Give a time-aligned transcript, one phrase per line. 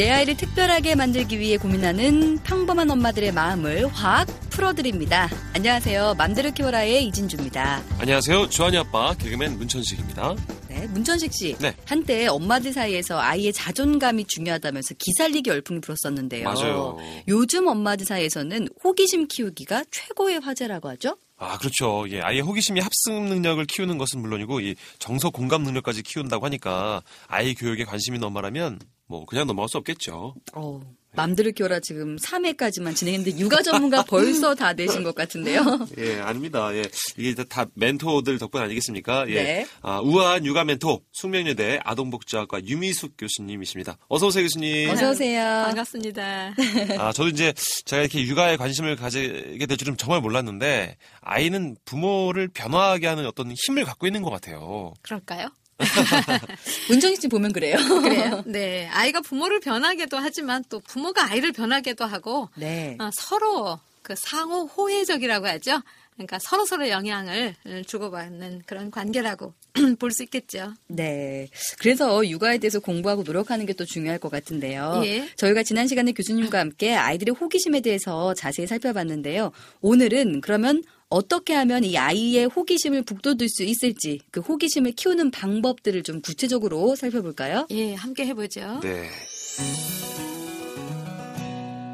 [0.00, 5.28] 내 아이를 특별하게 만들기 위해 고민하는 평범한 엄마들의 마음을 확 풀어드립니다.
[5.52, 6.14] 안녕하세요.
[6.16, 7.82] 맘대로 키워라의 이진주입니다.
[7.98, 8.48] 안녕하세요.
[8.48, 10.36] 주한이 아빠 개그맨 문천식입니다.
[10.70, 11.54] 네, 문천식 씨.
[11.58, 11.74] 네.
[11.84, 16.44] 한때 엄마들 사이에서 아이의 자존감이 중요하다면서 기살리기 열풍이 불었었는데요.
[16.44, 16.96] 맞아요.
[17.28, 21.18] 요즘 엄마들 사이에서는 호기심 키우기가 최고의 화제라고 하죠?
[21.36, 22.06] 아, 그렇죠.
[22.08, 27.52] 예, 아이의 호기심이 합승 능력을 키우는 것은 물론이고 이 정서 공감 능력까지 키운다고 하니까 아이
[27.54, 28.78] 교육에 관심이 있는 엄마라면
[29.10, 30.34] 뭐 그냥 넘어갈 수 없겠죠.
[30.54, 30.80] 어,
[31.16, 35.60] 맘대로 키워라 지금 3회까지만 진행했는데 육아 전문가 벌써 다 되신 것 같은데요.
[35.98, 36.72] 예, 아닙니다.
[36.76, 36.84] 예,
[37.16, 39.28] 이게 다- 다 멘토들 덕분 아니겠습니까?
[39.30, 39.34] 예.
[39.42, 39.66] 네.
[39.82, 43.96] 아, 우아한 육아 멘토 숙명여대 아동복지학과 유미숙 교수님이십니다.
[44.06, 44.88] 어서 오세요, 교수님.
[44.90, 45.42] 어서 오세요.
[45.66, 46.54] 반갑습니다.
[47.00, 47.52] 아, 저도 이제
[47.86, 53.84] 제가 이렇게 육아에 관심을 가지게 될 줄은 정말 몰랐는데 아이는 부모를 변화하게 하는 어떤 힘을
[53.84, 54.94] 갖고 있는 것 같아요.
[55.02, 55.48] 그럴까요?
[56.88, 57.76] 문천식 씨 보면 그래요.
[58.02, 58.42] 그래요.
[58.46, 58.88] 네.
[58.92, 62.96] 아이가 부모를 변하게도 하지만 또 부모가 아이를 변하게도 하고 네.
[63.00, 65.82] 어, 서로 그 상호 호혜적이라고 하죠.
[66.26, 67.54] 그러니까 서로 서로 영향을
[67.86, 69.52] 주고받는 그런 관계라고
[69.98, 70.74] 볼 수 있겠죠.
[70.88, 71.48] 네.
[71.78, 75.00] 그래서 육아에 대해서 공부하고 노력하는 게 또 중요할 것 같은데요.
[75.06, 75.26] 예.
[75.36, 79.52] 저희가 지난 시간에 교수님과 함께 아이들의 호기심에 대해서 자세히 살펴봤는데요.
[79.80, 86.20] 오늘은 그러면 어떻게 하면 이 아이의 호기심을 북돋을 수 있을지 그 호기심을 키우는 방법들을 좀
[86.20, 87.66] 구체적으로 살펴볼까요?
[87.70, 88.80] 예, 함께 해보죠.
[88.82, 89.08] 네.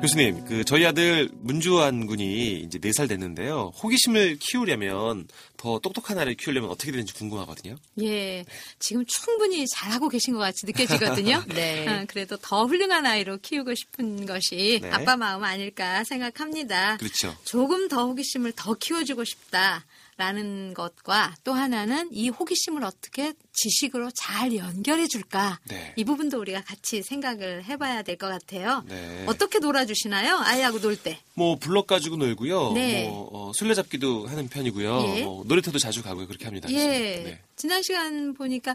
[0.06, 3.72] 교수님, 그 저희 아들 문주환 군이 이제 4살 됐는데요.
[3.82, 5.26] 호기심을 키우려면
[5.56, 7.74] 더 똑똑한 아이를 키우려면 어떻게 되는지 궁금하거든요.
[8.02, 8.44] 예,
[8.78, 11.42] 지금 충분히 잘하고 계신 것 같이 느껴지거든요.
[11.52, 11.88] 네.
[11.88, 14.90] 어, 그래도 더 훌륭한 아이로 키우고 싶은 것이 네.
[14.92, 16.98] 아빠 마음 아닐까 생각합니다.
[16.98, 17.36] 그렇죠.
[17.42, 19.84] 조금 더 호기심을 더 키워주고 싶다
[20.18, 25.92] 라는 것과 또 하나는 이 호기심을 어떻게 지식으로 잘 연결해 줄까 네.
[25.96, 28.82] 이 부분도 우리가 같이 생각을 해봐야 될 것 같아요.
[28.88, 29.24] 네.
[29.26, 30.38] 어떻게 놀아주시나요?
[30.38, 31.18] 아이하고 놀 때.
[31.34, 32.72] 뭐 블럭 가지고 놀고요.
[32.72, 33.06] 네.
[33.08, 35.14] 뭐 어, 술래잡기도 하는 편이고요.
[35.16, 35.22] 예.
[35.24, 36.26] 뭐 놀이터도 자주 가고요.
[36.26, 36.70] 그렇게 합니다.
[36.70, 36.76] 예.
[36.76, 37.40] 네.
[37.56, 38.74] 지난 시간 보니까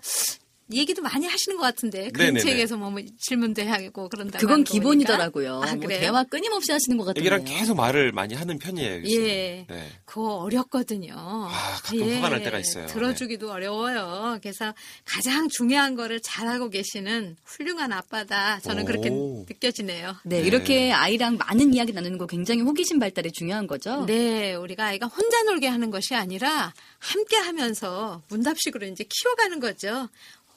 [0.73, 2.39] 얘기도 많이 하시는 것 같은데 네네네.
[2.39, 4.39] 그책에서 뭐, 뭐 질문도 하고 그런다.
[4.39, 5.61] 그건 기본이더라고요.
[5.63, 5.87] 아, 뭐?
[5.87, 7.33] 대화 끊임없이 하시는 것 같은데요.
[7.33, 9.01] 애기랑 계속 말을 많이 하는 편이에요.
[9.01, 9.27] 교수님.
[9.27, 9.65] 예.
[9.69, 9.89] 네.
[10.05, 11.13] 그거 어렵거든요.
[11.15, 12.87] 아, 가끔 화가 날 때가 있어요.
[12.87, 12.93] 네.
[12.93, 14.39] 들어주기도 어려워요.
[14.41, 14.73] 그래서
[15.05, 18.59] 가장 중요한 거를 잘하고 계시는 훌륭한 아빠다.
[18.61, 19.45] 저는 그렇게 오.
[19.49, 20.15] 느껴지네요.
[20.23, 20.47] 네, 네.
[20.47, 24.05] 이렇게 아이랑 많은 이야기 나누는 거 굉장히 호기심 발달에 중요한 거죠.
[24.05, 30.07] 네, 우리가 아이가 혼자 놀게 하는 것이 아니라 함께 하면서 문답식으로 이제 키워가는 거죠.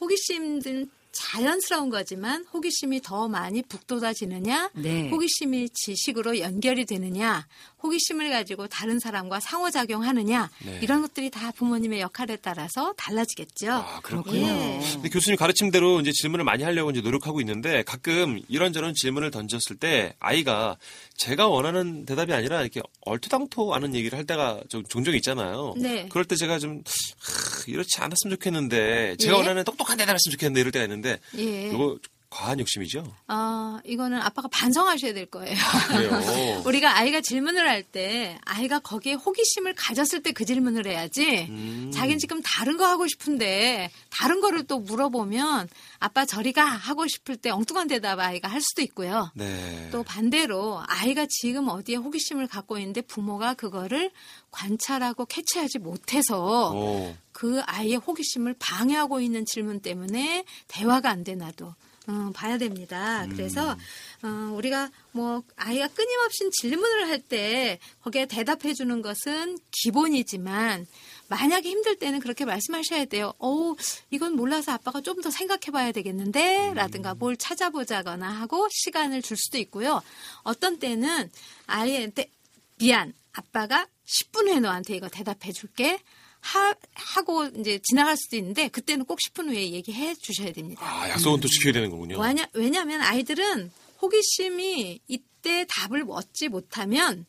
[0.05, 5.09] 호기심은 자연스러운 거지만 호기심이 더 많이 북돋아지느냐, 네.
[5.11, 7.47] 호기심이 지식으로 연결이 되느냐,
[7.85, 10.81] 호기심을 가지고 다른 사람과 상호작용하느냐, 네.
[10.83, 13.73] 이런 것들이 다 부모님의 역할에 따라서 달라지겠죠.
[13.73, 14.39] 아, 그렇군요.
[14.39, 14.81] 예.
[14.95, 20.15] 근데 교수님 가르침대로 이제 질문을 많이 하려고 이제 노력하고 있는데 가끔 이런저런 질문을 던졌을 때
[20.19, 20.79] 아이가
[21.17, 25.75] 제가 원하는 대답이 아니라 이렇게 얼토당토하는 얘기를 할 때가 좀 종종 있잖아요.
[25.77, 26.09] 네.
[26.09, 26.83] 그럴 때 제가 좀
[27.21, 29.39] 하, 이렇지 않았으면 좋겠는데 제가 예?
[29.39, 31.69] 원하는 똑똑한 대답을 했으면 좋겠는데 이럴 때가 있는데 예.
[31.69, 31.99] 이거
[32.35, 33.05] 과한 욕심이죠?
[33.29, 35.57] 어, 이거는 아빠가 반성하셔야 될 거예요.
[35.89, 36.63] 그래요.
[36.67, 41.47] 우리가 아이가 질문을 할 때 아이가 거기에 호기심을 가졌을 때 그 질문을 해야지.
[41.49, 41.91] 음.
[41.95, 45.69] 자기는 지금 다른 거 하고 싶은데 다른 거를 또 물어보면
[46.01, 49.31] 아빠 저리가 하고 싶을 때 엉뚱한 대답 아이가 할 수도 있고요.
[49.35, 49.89] 네.
[49.93, 54.11] 또 반대로 아이가 지금 어디에 호기심을 갖고 있는데 부모가 그거를
[54.51, 57.15] 관찰하고 캐치하지 못해서 오.
[57.33, 61.75] 그 아이의 호기심을 방해하고 있는 질문 때문에 대화가 안 되나도
[62.07, 63.27] 어, 봐야 됩니다.
[63.31, 63.77] 그래서
[64.23, 70.87] 어, 우리가 뭐 아이가 끊임없이 질문을 할 때 거기에 대답해 주는 것은 기본이지만
[71.29, 73.33] 만약에 힘들 때는 그렇게 말씀하셔야 돼요.
[73.39, 73.75] 어,
[74.11, 79.57] 이건 몰라서 아빠가 좀 더 생각해 봐야 되겠는데 라든가 뭘 찾아보자거나 하고 시간을 줄 수도
[79.59, 80.03] 있고요.
[80.43, 81.31] 어떤 때는
[81.67, 82.31] 아이한테
[82.77, 83.15] 미안.
[83.33, 85.99] 아빠가 10분 후에 너한테 이거 대답해 줄게.
[86.45, 90.83] 하, 하고 이제 지나갈 수도 있는데 그때는 꼭 10분 후에 얘기해 주셔야 됩니다.
[90.85, 92.21] 아, 약속은 또 지켜야 되는 거군요.
[92.21, 97.25] 왜냐, 왜냐하면 아이들은 호기심이 이때 답을 얻지 못하면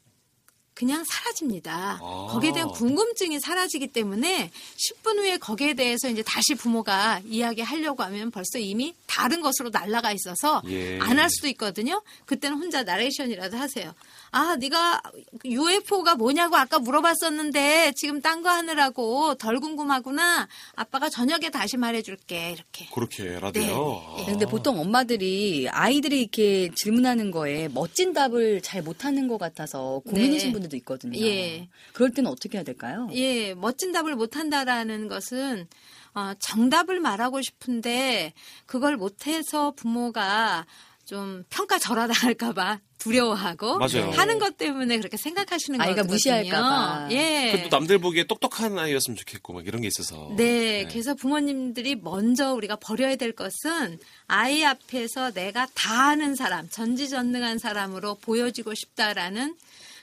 [0.74, 2.00] 그냥 사라집니다.
[2.02, 2.28] 아.
[2.30, 8.60] 거기에 대한 궁금증이 사라지기 때문에 10분 후에 거기에 대해서 이제 다시 부모가 이야기하려고 하면 벌써
[8.60, 11.00] 이미 다른 것으로 날아가 있어서 예.
[11.00, 12.04] 안할 수도 있거든요.
[12.26, 13.96] 그때는 혼자 나레이션이라도 하세요.
[14.38, 15.02] 아, 네가
[15.46, 20.50] UFO가 뭐냐고 아까 물어봤었는데 지금 딴 거 하느라고 덜 궁금하구나.
[20.76, 22.52] 아빠가 저녁에 다시 말해줄게.
[22.52, 22.86] 이렇게.
[22.94, 24.04] 그렇게 라디오.
[24.18, 24.26] 네.
[24.26, 30.52] 근데 보통 엄마들이 아이들이 이렇게 질문하는 거에 멋진 답을 잘 못하는 것 같아서 고민이신 네.
[30.52, 31.18] 분들도 있거든요.
[31.18, 31.70] 예.
[31.94, 33.08] 그럴 때는 어떻게 해야 될까요?
[33.14, 35.66] 예, 멋진 답을 못한다라는 것은
[36.14, 38.34] 어, 정답을 말하고 싶은데
[38.66, 40.66] 그걸 못해서 부모가
[41.06, 44.10] 좀 평가 절하당할까봐 두려워하고 맞아요.
[44.12, 46.14] 하는 것 때문에 그렇게 생각하시는 아이가 거거든요.
[46.14, 47.08] 무시할까봐.
[47.12, 47.52] 예.
[47.52, 50.34] 그래도 남들 보기에 똑똑한 아이였으면 좋겠고 막 이런 게 있어서.
[50.36, 57.60] 네, 그래서 부모님들이 먼저 우리가 버려야 될 것은 아이 앞에서 내가 다 아는 사람, 전지전능한
[57.60, 59.56] 사람으로 보여지고 싶다라는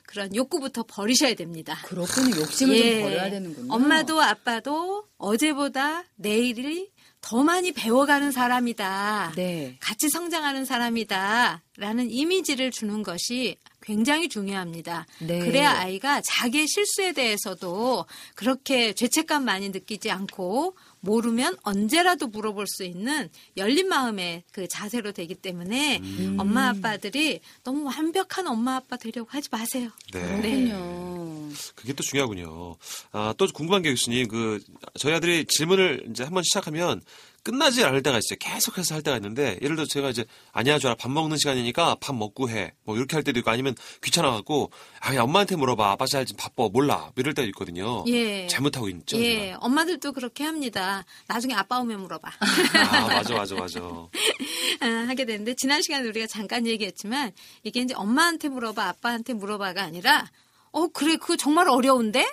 [0.05, 1.79] 그런 욕구부터 버리셔야 됩니다.
[1.85, 2.37] 그렇군요.
[2.37, 2.93] 욕심을 예.
[2.93, 3.73] 좀 버려야 되는군요.
[3.73, 6.91] 엄마도 아빠도 어제보다 내일이
[7.23, 9.33] 더 많이 배워가는 사람이다.
[9.37, 9.77] 네.
[9.81, 11.63] 같이 성장하는 사람이다.
[11.79, 15.07] 라는 이미지를 주는 것이 굉장히 중요합니다.
[15.21, 15.39] 네.
[15.39, 23.29] 그래야 아이가 자기의 실수에 대해서도 그렇게 죄책감 많이 느끼지 않고 모르면 언제라도 물어볼 수 있는
[23.57, 26.37] 열린 마음의 그 자세로 되기 때문에 음.
[26.39, 29.91] 엄마 아빠들이 너무 완벽한 엄마 아빠 되려고 하지 마세요.
[30.13, 30.21] 네.
[30.21, 31.49] 그렇군요.
[31.75, 32.77] 그게 또 중요하군요.
[33.11, 34.61] 아, 또 궁금한 게 교수님, 그,
[34.99, 37.03] 저희 아들이 질문을 이제 한번 시작하면
[37.43, 38.37] 끝나지 않을 때가 있어요.
[38.39, 40.95] 계속해서 할 때가 있는데, 예를 들어 제가 이제, 아니야, 줘라.
[40.95, 42.73] 밥 먹는 시간이니까 밥 먹고 해.
[42.85, 45.91] 뭐 이렇게 할 때도 있고, 아니면 귀찮아 갖고, 아, 야, 엄마한테 물어봐.
[45.93, 46.69] 아빠 잘 지금 바빠.
[46.73, 46.99] 몰라.
[46.99, 48.05] 뭐 이럴 때도 있거든요.
[48.07, 48.47] 예.
[48.47, 49.19] 잘못하고 있죠.
[49.19, 49.59] 예, 제가.
[49.61, 51.05] 엄마들도 그렇게 합니다.
[51.27, 52.31] 나중에 아빠 오면 물어봐.
[52.93, 53.81] 아, 맞아, 맞아, 맞아.
[53.81, 57.33] 아, 하게 되는데 지난 시간에 우리가 잠깐 얘기했지만
[57.65, 60.31] 이게 이제 엄마한테 물어봐, 아빠한테 물어봐가 아니라
[60.71, 62.27] 어 그래 그거 정말 어려운데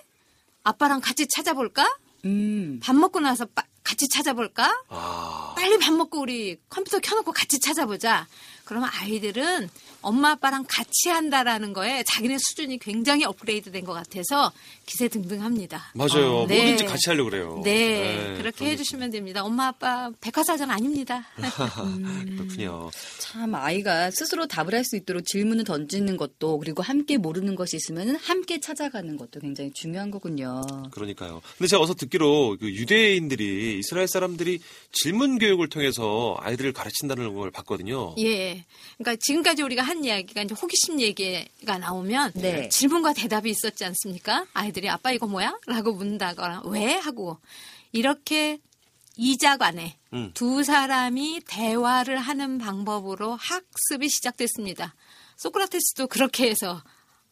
[0.64, 1.86] 아빠랑 같이 찾아볼까?
[2.26, 2.80] 음.
[2.82, 4.84] 밥 먹고 나서 빠- 같이 찾아볼까?
[4.90, 8.28] 아, 빨리 밥 먹고 우리 컴퓨터 켜놓고 같이 찾아보자.
[8.64, 9.68] 그러면 아이들은
[10.02, 14.52] 엄마 아빠랑 같이 한다라는 거에 자기네 수준이 굉장히 업그레이드 된 것 같아서
[14.86, 15.92] 기세 등등합니다.
[15.96, 16.46] 맞아요.
[16.48, 16.58] 네.
[16.64, 17.62] 뭐든지 같이 하려고 그래요.
[17.64, 19.44] 네, 그렇게 그런 게 해주시면 됩니다.
[19.44, 21.26] 엄마 아빠 백화사전 아닙니다.
[21.40, 21.44] 있-
[22.38, 22.90] 그렇군요.
[23.20, 28.16] 참 아이가 스스로 답을 할 수 있도록 질문을 던지는 것도 그리고 함께 모르는 것이 있으면
[28.16, 30.62] 함께 찾아가는 것도 굉장히 중요한 거군요.
[30.92, 31.42] 그러니까요.
[31.58, 34.60] 근데 제가 어서 듣기로 그 유대인들이 이스라엘 사람들이
[34.92, 38.16] 질문 교육을 통해서 아이들을 가르친다는 걸 봤거든요.
[38.20, 38.66] 예.
[38.98, 42.70] 그러니까 지금까지 우리가 한 이야기가 이제 호기심 얘기가 나오면 네.
[42.70, 44.46] 질문과 대답이 있었지 않습니까?
[44.54, 45.58] 아이들이 아빠 이거 뭐야?
[45.66, 46.94] 라고 묻는다거나 왜?
[46.94, 47.40] 하고
[47.92, 48.60] 이렇게
[49.18, 50.32] 이자간에 음.
[50.36, 54.94] 두 사람이 대화를 하는 방법으로 학습이 시작됐습니다.
[55.38, 56.82] 소크라테스도 그렇게 해서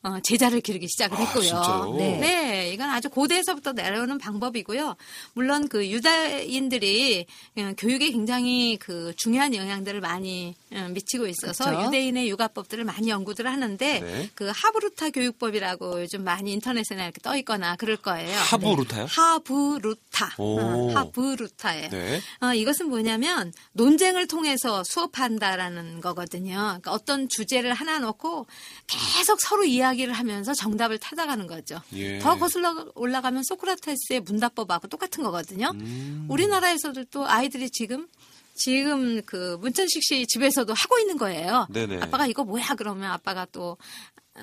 [0.03, 1.43] 어, 제자를 기르기 시작을 아, 했고요.
[1.43, 1.95] 진짜요?
[1.97, 2.17] 네.
[2.17, 4.95] 네, 이건 아주 고대에서부터 내려오는 방법이고요.
[5.33, 7.25] 물론 그 유다인들이
[7.57, 11.87] 어, 교육에 굉장히 그 중요한 영향들을 많이 어, 미치고 있어서 그렇죠.
[11.87, 14.29] 유대인의 육아법들을 많이 연구를 하는데 네.
[14.35, 18.37] 그 하브루타 교육법이라고 요즘 많이 인터넷에 이렇게 떠 있거나 그럴 거예요.
[18.37, 19.05] 하부루타요?
[19.05, 19.11] 네.
[19.13, 20.35] 하브루타.
[20.37, 20.59] 오.
[20.59, 21.89] 어, 하브루타예요.
[21.89, 22.21] 네.
[22.41, 26.55] 어, 이것은 뭐냐면 논쟁을 통해서 수업한다라는 거거든요.
[26.55, 28.47] 그러니까 어떤 주제를 하나 놓고
[28.87, 31.81] 계속 서로 이야기를 하면서 정답을 찾아가는 거죠.
[31.93, 32.19] 예.
[32.19, 35.71] 더 거슬러 올라가면 소크라테스의 문답법하고 똑같은 거거든요.
[35.73, 36.25] 음.
[36.29, 38.07] 우리나라에서도 또 아이들이 지금
[38.57, 41.67] 지금 그 문천식 씨 집에서도 하고 있는 거예요.
[41.71, 42.01] 네네.
[42.01, 43.77] 아빠가 이거 뭐야 그러면 아빠가 또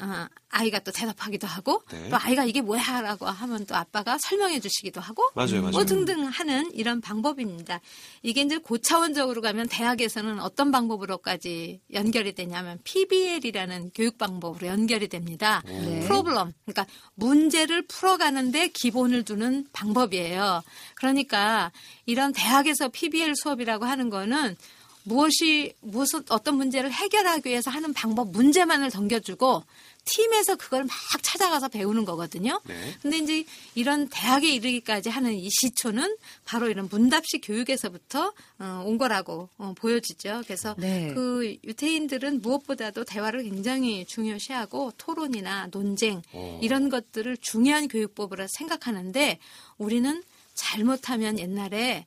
[0.01, 2.09] 어, 아이가 또 대답하기도 하고 네.
[2.09, 5.71] 또 아이가 이게 뭐야라고 하면 또 아빠가 설명해 주시기도 하고 맞아요, 맞아요.
[5.73, 7.81] 뭐 등등 하는 이런 방법입니다.
[8.23, 15.63] 이게 이제 고차원적으로 가면 대학에서는 어떤 방법으로까지 연결이 되냐면 PBL이라는 교육 방법으로 연결이 됩니다.
[15.67, 16.01] 네.
[16.01, 20.63] 프로블럼 그러니까 문제를 풀어가는데 기본을 두는 방법이에요.
[20.95, 21.73] 그러니까
[22.07, 24.57] 이런 대학에서 PBL 수업이라고 하는 거는
[25.05, 29.63] 무엇이 무슨 어떤 문제를 해결하기 위해서 하는 방법 문제만을 던겨주고
[30.05, 32.61] 팀에서 그걸 막 찾아가서 배우는 거거든요.
[32.65, 32.75] 네.
[33.01, 33.45] 근데 이제
[33.75, 40.43] 이런 대학에 이르기까지 하는 이 시초는 바로 이런 문답식 교육에서부터 어, 온 거라고 어, 보여지죠.
[40.45, 41.13] 그래서 네.
[41.15, 46.59] 그 유태인들은 무엇보다도 대화를 굉장히 중요시하고 토론이나 논쟁 어.
[46.63, 49.39] 이런 것들을 중요한 교육법으로 생각하는데
[49.79, 50.23] 우리는
[50.55, 52.07] 잘못하면 옛날에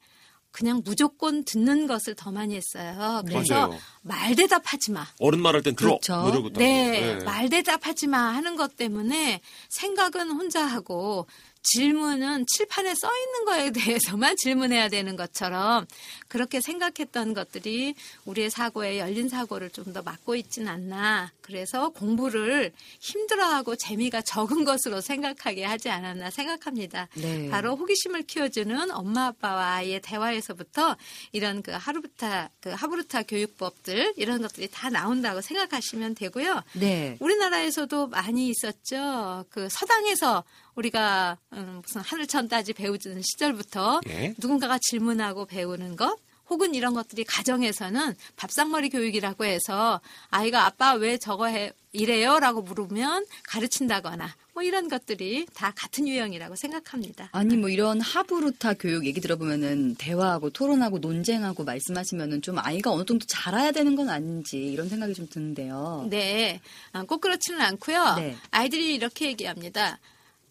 [0.57, 3.21] 그냥 무조건 듣는 것을 더 많이 했어요.
[3.27, 3.79] 그래서 맞아요.
[4.01, 5.05] 말 대답하지 마.
[5.19, 5.99] 어른 말할 땐 들어.
[5.99, 6.19] 그렇죠.
[6.19, 7.23] 뭐 네, 네.
[7.23, 11.27] 말 대답하지 마 하는 것 때문에 생각은 혼자 하고
[11.74, 13.71] 질문은 칠판에 써 있는 거에
[14.12, 15.88] 대해서만 질문해야 되는 것처럼
[16.27, 17.95] 그렇게 생각했던 것들이
[18.25, 21.31] 우리의 사고에 열린 사고를 좀 더 막고 있진 않나.
[21.41, 27.07] 그래서 공부를 힘들어하고 재미가 적은 것으로 생각하게 하지 않았나 생각합니다.
[27.15, 27.50] 네.
[27.50, 30.97] 바로 호기심을 키워주는 엄마 아빠와 아이의 대화에서부터
[31.31, 36.63] 이런 그 하루부타 그 하부르타 교육법들 이런 것들이 다 나온다고 생각하시면 되고요.
[36.74, 37.17] 네.
[37.19, 39.45] 우리나라에서도 많이 있었죠.
[39.50, 40.43] 그 서당에서
[40.77, 44.34] 우리가 음, 무슨 하늘천 따지 배우는 시절부터 예.
[44.38, 46.17] 누군가가 질문하고 배우는 것
[46.50, 53.25] 혹은 이런 것들이 가정에서는 밥상머리 교육이라고 해서 아이가 아빠 왜 저거 해 이래요 라고 물으면
[53.43, 57.29] 가르친다거나 뭐 이런 것들이 다 같은 유형이라고 생각합니다.
[57.31, 63.25] 아니 뭐 이런 하부루타 교육 얘기 들어보면은 대화하고 토론하고 논쟁하고 말씀하시면은 좀 아이가 어느 정도
[63.25, 66.07] 자라야 되는 건 아닌지 이런 생각이 좀 드는데요.
[66.10, 68.15] 네, 아, 꼭 그렇지는 않고요.
[68.17, 68.36] 네.
[68.51, 70.00] 아이들이 이렇게 얘기합니다.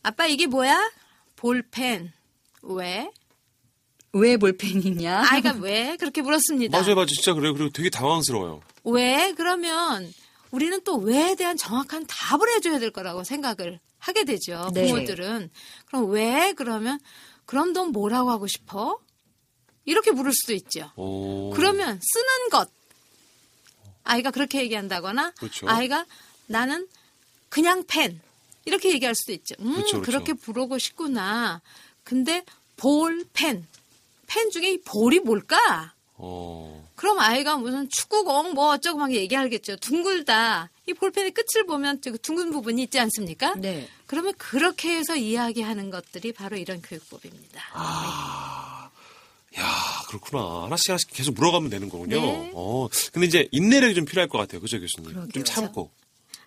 [0.06, 0.92] 아빠 이게 뭐야?
[1.34, 2.12] 볼펜.
[2.62, 3.10] 왜?
[4.12, 5.24] 왜 볼펜이냐?
[5.28, 6.78] 아이가 왜 그렇게 물었습니다.
[6.78, 7.06] 맞아요, 맞아요.
[7.06, 7.52] 진짜 그래요.
[7.54, 8.62] 그리고 되게 당황스러워요.
[8.84, 9.34] 왜?
[9.36, 10.08] 그러면
[10.52, 14.70] 우리는 또 왜에 대한 정확한 답을 해줘야 될 거라고 생각을 하게 되죠.
[14.74, 14.86] 네.
[14.86, 15.50] 부모들은.
[15.86, 16.52] 그럼 왜?
[16.56, 17.00] 그러면
[17.44, 19.00] 그럼 넌 뭐라고 하고 싶어?
[19.86, 20.92] 이렇게 물을 수도 있죠.
[20.94, 21.50] 오.
[21.50, 22.70] 그러면 쓰는 것.
[24.04, 25.68] 아이가 그렇게 얘기한다거나 그렇죠.
[25.68, 26.06] 아이가
[26.46, 26.86] 나는
[27.48, 28.20] 그냥 펜.
[28.66, 29.54] 이렇게 얘기할 수도 있죠.
[29.60, 30.02] 음, 그렇죠, 그렇죠.
[30.02, 31.62] 그렇게 부르고 싶구나.
[32.04, 32.44] 근데
[32.76, 33.66] 볼 펜.
[34.26, 35.94] 펜 중에 이 볼이 뭘까?
[36.16, 36.86] 어.
[36.96, 39.76] 그럼 아이가 무슨 축구공 뭐 어쩌고 막 얘기하겠죠.
[39.76, 40.70] 둥글다.
[40.88, 43.54] 이 볼펜의 끝을 보면 그 둥근 부분이 있지 않습니까?
[43.54, 43.88] 네.
[44.06, 47.60] 그러면 그렇게 해서 이야기하는 것들이 바로 이런 교육법입니다.
[49.58, 49.62] 야,
[50.08, 50.64] 그렇구나.
[50.64, 52.20] 하나씩 하나씩 계속 물어가면 되는 거군요.
[52.20, 52.52] 네.
[52.54, 52.88] 어.
[53.12, 54.60] 근데 이제 인내력이 좀 필요할 것 같아요.
[54.60, 55.12] 그죠, 교수님?
[55.12, 55.32] 그러게요.
[55.32, 55.90] 좀 참고.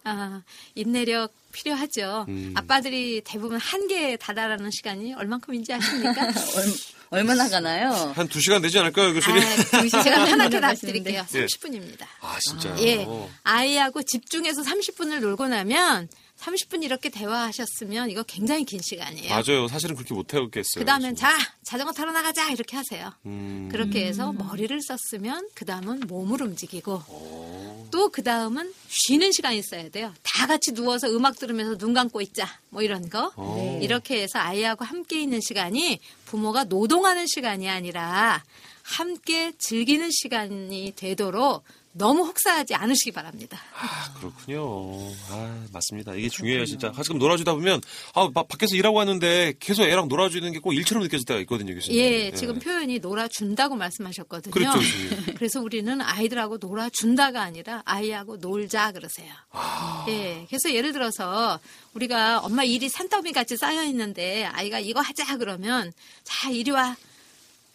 [0.10, 0.44] 아,
[0.76, 2.26] 인내력 필요하죠.
[2.30, 2.54] 음.
[2.56, 6.30] 아빠들이 대부분 한계에 다다라는 시간이 얼만큼인지 아십니까?
[7.12, 7.90] 얼, 마나 가나요?
[8.16, 9.42] 한 두 시간 되지 않을까요, 교수님?
[9.42, 11.14] 아, 제가 편하게 하시는데.
[11.14, 11.26] 답드릴게요.
[11.34, 11.46] 예.
[11.48, 12.06] 30분입니다.
[12.22, 12.76] 아, 진짜요?
[12.82, 13.08] 예.
[13.44, 16.08] 아이하고 집중해서 30분을 놀고 나면
[16.40, 19.30] 30분 이렇게 대화하셨으면 이거 굉장히 긴 시간이에요.
[19.30, 19.68] 맞아요.
[19.68, 20.80] 사실은 그렇게 못 해오겠어요.
[20.80, 21.16] 그 다음엔.
[21.16, 22.50] 자, 자전거 타러 나가자.
[22.52, 23.12] 이렇게 하세요.
[23.26, 23.68] 음.
[23.72, 27.88] 그렇게 해서 머리를 썼으면 그 다음은 몸을 움직이고 어.
[27.92, 30.14] 또그 다음은 쉬는 시간이 있어야 돼요.
[30.24, 32.48] 다 같이 누워서 음악 들으면서 눈 감고 있자.
[32.70, 33.34] 뭐 이런 거.
[33.36, 33.80] 어.
[33.82, 38.44] 이렇게 해서 아이하고 함께 있는 시간이 부모가 노동하는 시간이 아니라
[38.84, 43.60] 함께 즐기는 시간이 되도록 너무 혹사하지 않으시기 바랍니다.
[43.76, 45.12] 아, 그렇군요.
[45.32, 46.14] 아, 맞습니다.
[46.14, 46.92] 이게 중요해요, 진짜.
[46.92, 47.82] 가끔 놀아주다 보면,
[48.14, 52.00] 아, 바- 밖에서 일하고 왔는데 계속 애랑 놀아주는 게 꼭 일처럼 느껴질 때가 있거든요, 교수님.
[52.00, 54.52] 예, 지금 표현이 놀아준다고 말씀하셨거든요.
[54.54, 54.80] 그렇죠.
[55.38, 59.34] 그래서 우리는 아이들하고 놀아준다가 아니라 아이하고 놀자 그러세요.
[59.52, 60.06] 아.
[60.10, 61.60] 예, 그래서 예를 들어서
[61.96, 65.92] 우리가 엄마 일이 산더미 같이 쌓여 있는데 아이가 이거 하자 그러면
[66.24, 66.96] 자 이리 와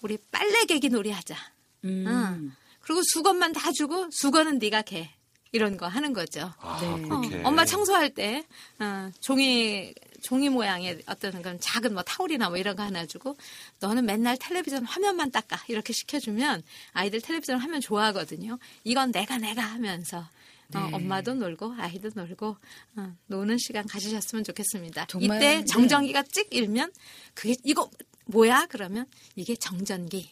[0.03, 1.35] 우리 빨래 개기 놀이 하자.
[1.85, 2.05] 음.
[2.07, 2.53] 응.
[2.85, 5.09] 그리고 수건만 다 주고 수건은 네가 개
[5.53, 6.53] 이런 거 하는 거죠.
[6.59, 6.89] 아, 네.
[7.11, 7.49] 어.
[7.49, 8.45] 엄마 청소할 때
[8.79, 13.37] 어, 종이 종이 모양의 어떤 그런 작은 뭐 타올이나 뭐 이런 거 하나 주고
[13.81, 16.63] 너는 맨날 텔레비전 화면만 닦아 이렇게 시켜주면
[16.93, 18.59] 아이들 텔레비전 화면 좋아하거든요.
[18.85, 20.19] 이건 내가 내가 하면서
[20.75, 20.91] 어, 네.
[20.93, 22.57] 엄마도 놀고 아이도 놀고
[22.97, 25.07] 어, 노는 시간 가지셨으면 좋겠습니다.
[25.07, 25.65] 정말, 이때 네.
[25.65, 26.93] 정전기가 찍 일면
[27.33, 27.89] 그게 이거
[28.27, 30.31] 뭐야 그러면 이게 정전기.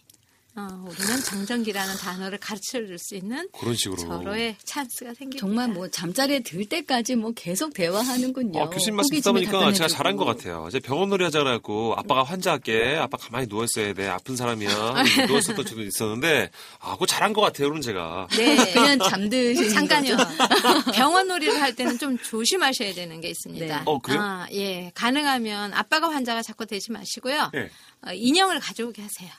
[0.55, 3.97] 어, 우리는 정전기라는 단어를 가르쳐 줄 수 있는 그런 식으로.
[4.03, 5.41] 서로의 찬스가 생깁니다.
[5.41, 8.61] 정말 뭐 잠자리에 들 때까지 뭐 계속 대화하는군요.
[8.61, 9.89] 어, 교수님 말씀 듣다 보니까 제가.
[9.89, 10.67] 잘한 것 같아요.
[10.69, 12.97] 이제 병원 놀이 하자 그래갖고 아빠가 환자할게.
[13.01, 14.09] 아빠 가만히 누워있어야 돼.
[14.09, 14.69] 아픈 사람이야.
[15.27, 18.29] 누웠었던 적도 있었는데, 아, 그거 잘한 것 같아요, 그럼 제가.
[18.37, 18.73] 네.
[18.75, 20.17] 그냥 잠드시는 잠깐요.
[20.95, 23.67] 병원 놀이를 할 때는 좀 조심하셔야 되는 게 있습니다.
[23.79, 23.83] 네.
[23.87, 24.21] 어, 그래요?
[24.21, 24.91] 아, 예.
[24.95, 27.51] 가능하면 아빠가 환자가 자꾸 되지 마시고요.
[27.55, 27.71] 예.
[28.07, 29.31] 어, 인형을 가져오게 하세요.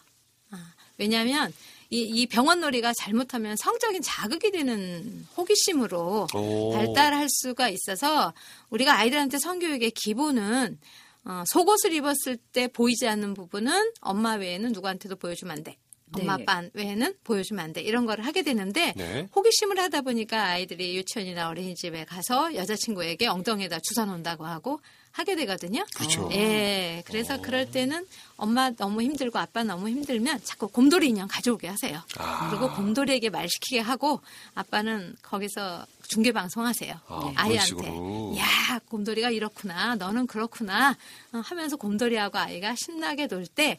[0.94, 1.54] 아, 왜냐하면
[1.90, 6.72] 이, 이 병원 놀이가 잘못하면 성적인 자극이 되는 호기심으로 오.
[6.74, 8.34] 발달할 수가 있어서
[8.70, 10.80] 우리가 아이들한테 성교육의 기본은
[11.26, 15.78] 어, 속옷을 입었을 때 보이지 않는 부분은 엄마 외에는 누구한테도 보여주면 안 돼.
[16.16, 16.44] 엄마 네.
[16.44, 17.82] 아빠 외에는 보여주면 안 돼.
[17.82, 19.28] 이런 거를 하게 되는데 네.
[19.36, 24.80] 호기심을 하다 보니까 아이들이 유치원이나 어린이집에 가서 여자친구에게 엉덩이에다 주사 놓는다고 하고
[25.13, 25.86] 하게 되거든요.
[25.96, 26.27] 그렇죠.
[26.34, 27.03] 예.
[27.05, 28.05] 그래서 그럴 때는
[28.36, 32.01] 엄마 너무 힘들고 아빠 너무 힘들면 자꾸 곰돌이 인형 가져오게 하세요.
[32.17, 32.50] 아.
[32.50, 34.22] 그리고 곰돌이에게 말 시키게 하고
[34.55, 36.96] 아빠는 거기서 중계 방송하세요.
[37.08, 37.65] 아, 그런 아이한테.
[37.67, 38.36] 식으로.
[38.38, 39.96] 야, 곰돌이가 이렇구나.
[39.96, 40.98] 너는 그렇구나.
[41.34, 43.77] 어, 하면서 곰돌이하고 아이가 신나게 놀 때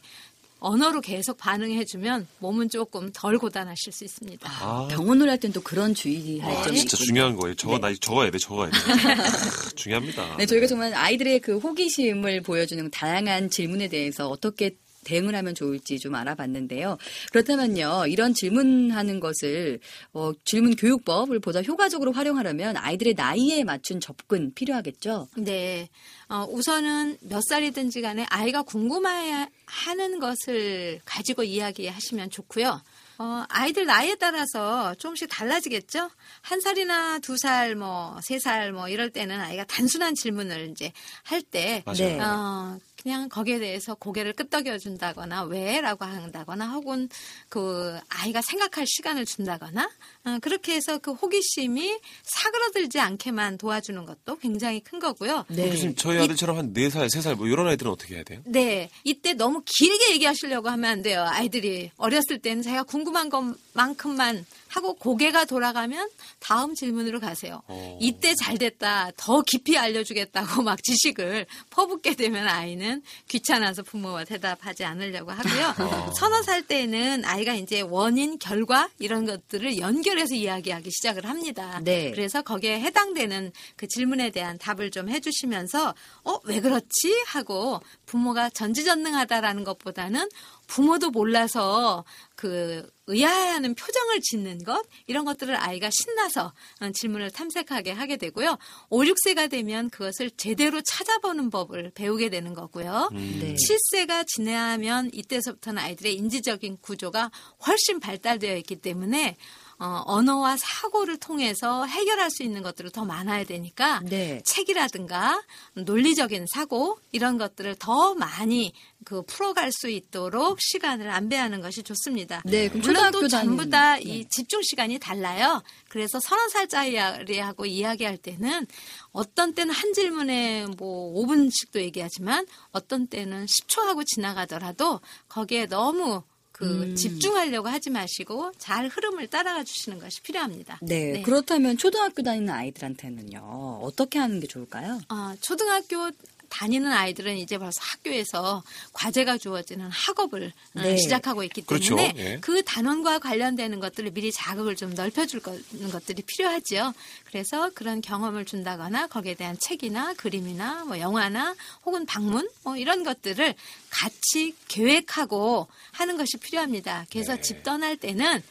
[0.65, 4.49] 언어로 계속 반응해주면 몸은 조금 덜 고단하실 수 있습니다.
[4.49, 7.05] 아, 병원을 할 땐 또 그런 주의할 아, 점이 진짜 있군요.
[7.07, 7.55] 중요한 거예요.
[7.55, 8.77] 적어, 나 적어야 돼, 적어야 돼.
[8.79, 10.37] 크, 중요합니다.
[10.37, 16.15] 네, 저희가 정말 아이들의 그 호기심을 보여주는 다양한 질문에 대해서 어떻게 대응을 하면 좋을지 좀
[16.15, 16.97] 알아봤는데요.
[17.31, 19.79] 그렇다면요, 이런 질문하는 것을
[20.11, 25.29] 어, 질문 교육법을 보다 효과적으로 활용하려면 아이들의 나이에 맞춘 접근 필요하겠죠.
[25.37, 25.87] 네.
[26.27, 32.81] 어, 우선은 몇 살이든지 간에 아이가 궁금해 하는 것을 가지고 이야기하시면 좋고요.
[33.17, 36.09] 어, 아이들 나이에 따라서 조금씩 달라지겠죠?
[36.41, 40.91] 한 살이나 두 살, 뭐, 세 살, 뭐, 이럴 때는 아이가 단순한 질문을 이제
[41.23, 41.97] 할 때, 맞아요.
[41.97, 42.19] 네.
[42.19, 45.79] 어, 그냥 거기에 대해서 고개를 끄덕여 준다거나 왜?
[45.79, 47.07] 라고 한다거나 혹은
[47.49, 49.87] 그 아이가 생각할 시간을 준다거나
[50.23, 55.45] 어, 그렇게 해서 그 호기심이 사그러들지 않게만 도와주는 것도 굉장히 큰 거고요.
[55.49, 55.69] 네.
[55.69, 58.41] 교수님, 저희 아들처럼 한 4살, 3살, 뭐, 이런 아이들은 어떻게 해야 돼요?
[58.43, 61.23] 네, 이때 너무 길게 얘기하시려고 하면 안 돼요.
[61.27, 67.61] 아이들이 어렸을 때는 제가 궁금한 것만큼만 하고 고개가 돌아가면 다음 질문으로 가세요.
[67.67, 67.97] 어.
[68.01, 75.31] 이때 잘 됐다, 더 깊이 알려주겠다고 막 지식을 퍼붓게 되면 아이는 귀찮아서 부모와 대답하지 않으려고
[75.31, 75.73] 하고요.
[75.79, 76.11] 어.
[76.13, 81.81] 서너 살 때는 아이가 이제 원인, 결과 이런 것들을 연결해서 이야기하기 시작을 합니다.
[81.83, 82.11] 네.
[82.11, 89.63] 그래서 거기에 해당되는 그 질문에 대한 답을 좀 해주시면서 어 왜 그렇지 하고 부모가 전지전능하다라는
[89.63, 90.29] 것보다는
[90.67, 92.03] 부모도 몰라서
[92.35, 98.57] 그 의아해하는 표정을 짓는 것 이런 것들을 아이가 신나서 어, 질문을 탐색하게 하게 되고요.
[98.89, 103.09] 5, 6세가 되면 그것을 제대로 찾아보는 법을 배우게 되는 거고요.
[103.13, 103.55] 네.
[103.55, 107.31] 7세가 지나면 이때서부터는 아이들의 인지적인 구조가
[107.67, 109.37] 훨씬 발달되어 있기 때문에
[109.77, 114.41] 어, 언어와 사고를 통해서 해결할 수 있는 것들을 더 많아야 되니까 네.
[114.45, 115.43] 책이라든가
[115.73, 118.73] 논리적인 사고 이런 것들을 더 많이
[119.05, 122.41] 그 풀어갈 수 있도록 시간을 안배하는 것이 좋습니다.
[122.43, 124.27] 네, 그럼 물론 또 초등학교 전부 다니는- 다이 네.
[124.29, 125.63] 집중 시간이 달라요.
[125.89, 128.65] 그래서 서너 살짜리하고 이야기할 때는
[129.11, 136.83] 어떤 때는 한 질문에 뭐 5분씩도 얘기하지만 어떤 때는 10초 하고 지나가더라도 거기에 너무 그
[136.83, 136.95] 음.
[136.95, 140.79] 집중하려고 하지 마시고 잘 흐름을 따라가 주시는 것이 필요합니다.
[140.81, 144.99] 네, 그렇다면 초등학교 다니는 아이들한테는요, 어떻게 하는 게 좋을까요?
[145.09, 146.09] 아, 초등학교
[146.49, 150.97] 다니는 아이들은 이제 벌써 학교에서 과제가 주어지는 학업을 어, 네.
[150.97, 151.95] 시작하고 있기 그렇죠.
[151.95, 152.37] 때문에 예.
[152.41, 155.57] 그 단원과 관련되는 것들을 미리 자극을 좀 넓혀줄 거-
[155.91, 156.93] 것들이 필요하죠.
[157.25, 163.53] 그래서 그런 경험을 준다거나 거기에 대한 책이나 그림이나 뭐 영화나 혹은 방문 뭐 이런 것들을
[163.89, 167.05] 같이 계획하고 하는 것이 필요합니다.
[167.11, 167.41] 그래서 네.
[167.41, 168.41] 집 떠날 때는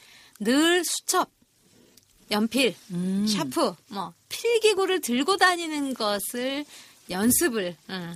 [0.40, 1.30] 늘 수첩,
[2.30, 3.26] 연필, 음.
[3.26, 6.64] 샤프, 뭐 필기구를 들고 다니는 것을
[7.10, 8.14] 연습을 어,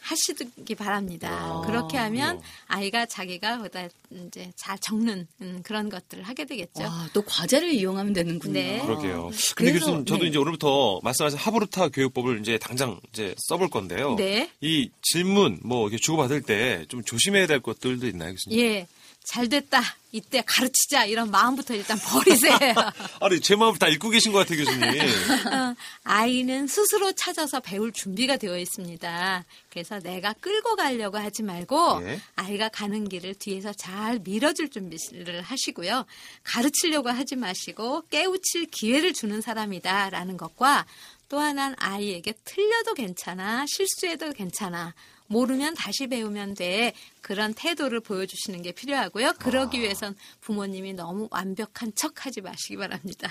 [0.00, 1.28] 하시기 바랍니다.
[1.30, 2.52] 아, 그렇게 하면 그래요.
[2.68, 6.82] 아이가 자기가 보다 이제 잘 적는 음, 그런 것들을 하게 되겠죠.
[6.82, 8.52] 와, 또 과제를 이용하면 되는군요.
[8.54, 8.80] 네.
[8.80, 9.30] 그러게요.
[9.54, 10.28] 근데 그래서, 교수님, 저도 네.
[10.30, 14.14] 이제 오늘부터 말씀하신 하브루타 교육법을 이제 당장 이제 써볼 건데요.
[14.16, 14.50] 네.
[14.62, 18.60] 이 질문, 뭐, 이렇게 주고받을 때 좀 조심해야 될 것들도 있나요, 교수님?
[18.60, 18.86] 예.
[19.28, 19.82] 잘 됐다.
[20.10, 21.04] 이때 가르치자.
[21.04, 22.56] 이런 마음부터 일단 버리세요.
[23.20, 24.80] 아니, 제 마음을 다 읽고 계신 것 같아요, 교수님.
[25.52, 29.44] 어, 아이는 스스로 찾아서 배울 준비가 되어 있습니다.
[29.68, 32.20] 그래서 내가 끌고 가려고 하지 말고 예.
[32.36, 36.06] 아이가 가는 길을 뒤에서 잘 밀어줄 준비를 하시고요.
[36.42, 40.86] 가르치려고 하지 마시고 깨우칠 기회를 주는 사람이다라는 것과
[41.28, 44.94] 또 하나는 아이에게 틀려도 괜찮아, 실수해도 괜찮아.
[45.28, 46.92] 모르면 다시 배우면 돼.
[47.20, 49.34] 그런 태도를 보여주시는 게 필요하고요.
[49.38, 53.30] 그러기 위해선 부모님이 너무 완벽한 척 하지 마시기 바랍니다.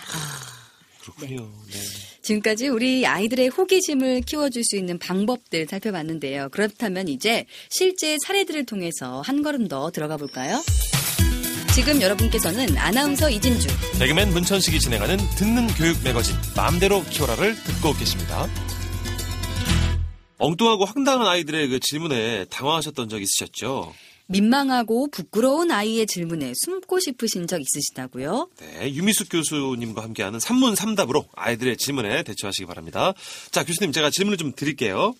[1.02, 1.50] 그렇군요.
[1.72, 1.80] 네.
[2.22, 6.50] 지금까지 우리 아이들의 호기심을 키워줄 수 있는 방법들 살펴봤는데요.
[6.50, 10.62] 그렇다면 이제 실제 사례들을 통해서 한 걸음 더 들어가 볼까요?
[11.74, 13.68] 지금 여러분께서는 아나운서 이진주,
[14.00, 18.48] 개그맨 문천식이 진행하는 듣는 교육 매거진 마음대로 키워라를 듣고 계십니다.
[20.38, 23.94] 엉뚱하고 황당한 아이들의 그 질문에 당황하셨던 적 있으셨죠?
[24.28, 28.50] 민망하고 부끄러운 아이의 질문에 숨고 싶으신 적 있으시다고요?
[28.60, 33.14] 네, 유미숙 교수님과 함께하는 산문 삼답으로 아이들의 질문에 대처하시기 바랍니다.
[33.52, 35.16] 자, 교수님 제가 질문을 좀 드릴게요.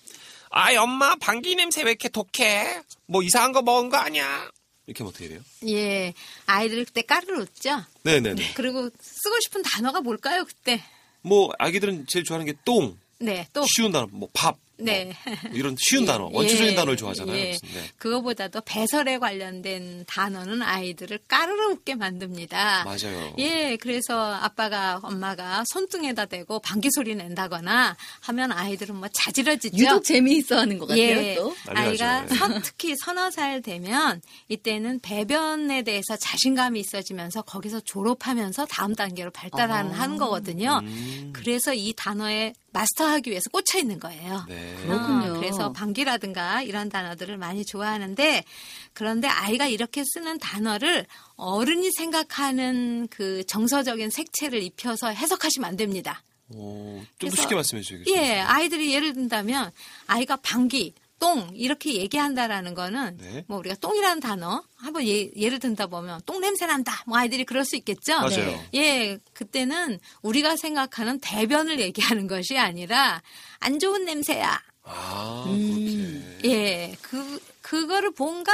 [0.50, 2.82] 아이 엄마 방귀 냄새 왜 이렇게 독해?
[3.06, 4.50] 뭐 이상한 거 먹은 거 아니야?
[4.86, 5.40] 이렇게 하면 어떻게 돼요?
[5.66, 6.14] 예,
[6.46, 7.82] 아이들 그때 까르르 웃죠?
[8.02, 8.52] 네네네.
[8.54, 10.82] 그리고 쓰고 싶은 단어가 뭘까요, 그때?
[11.22, 15.12] 뭐 아기들은 제일 좋아하는 게 똥, 네, 또, 쉬운 단어, 뭐 밥, 네.
[15.24, 17.36] 뭐 이런 쉬운 단어, 원초적인 예, 단어를 좋아하잖아요.
[17.36, 17.52] 예.
[17.52, 17.90] 네.
[17.98, 22.84] 그거보다도 배설에 관련된 단어는 아이들을 까르르 웃게 만듭니다.
[22.84, 23.34] 맞아요.
[23.38, 29.76] 예, 그래서 아빠가 엄마가 손등에다 대고 방귀 소리 낸다거나 하면 아이들은 뭐 자지러지죠.
[29.76, 31.54] 유독 재미있어 하는 것 같아요, 예, 또.
[31.66, 32.24] 아이가.
[32.30, 32.34] 예.
[32.34, 39.92] 선, 특히 서너 살 되면 이때는 배변에 대해서 자신감이 있어지면서 거기서 졸업하면서 다음 단계로 발달하는
[39.92, 39.98] 아.
[40.00, 40.80] 하는 거거든요.
[40.82, 41.32] 음.
[41.34, 44.44] 그래서 이 단어에 마스터하기 위해서 꽂혀 있는 거예요.
[44.48, 44.76] 네.
[44.82, 45.32] 그렇군요.
[45.32, 48.44] 어, 그래서 방귀라든가 이런 단어들을 많이 좋아하는데
[48.92, 56.22] 그런데 아이가 이렇게 쓰는 단어를 어른이 생각하는 그 정서적인 색채를 입혀서 해석하시면 안 됩니다.
[56.50, 58.04] 어, 좀더 그래서- 쉽게 말씀해 주세요.
[58.08, 59.70] 예, 아이들이 예를 든다면
[60.06, 63.44] 아이가 방귀, 똥 이렇게 얘기한다라는 거는 네.
[63.48, 67.02] 뭐 우리가 똥이라는 단어 한번 예, 예를 든다 보면 똥 냄새 난다.
[67.06, 68.14] 뭐 아이들이 그럴 수 있겠죠.
[68.14, 68.30] 맞아요.
[68.30, 68.68] 네.
[68.74, 73.22] 예, 그때는 우리가 생각하는 대변을 얘기하는 것이 아니라
[73.58, 74.62] 안 좋은 냄새야.
[74.84, 76.38] 아, 음.
[76.40, 76.48] 그렇게.
[76.48, 78.52] 예, 그 그거를 뭔가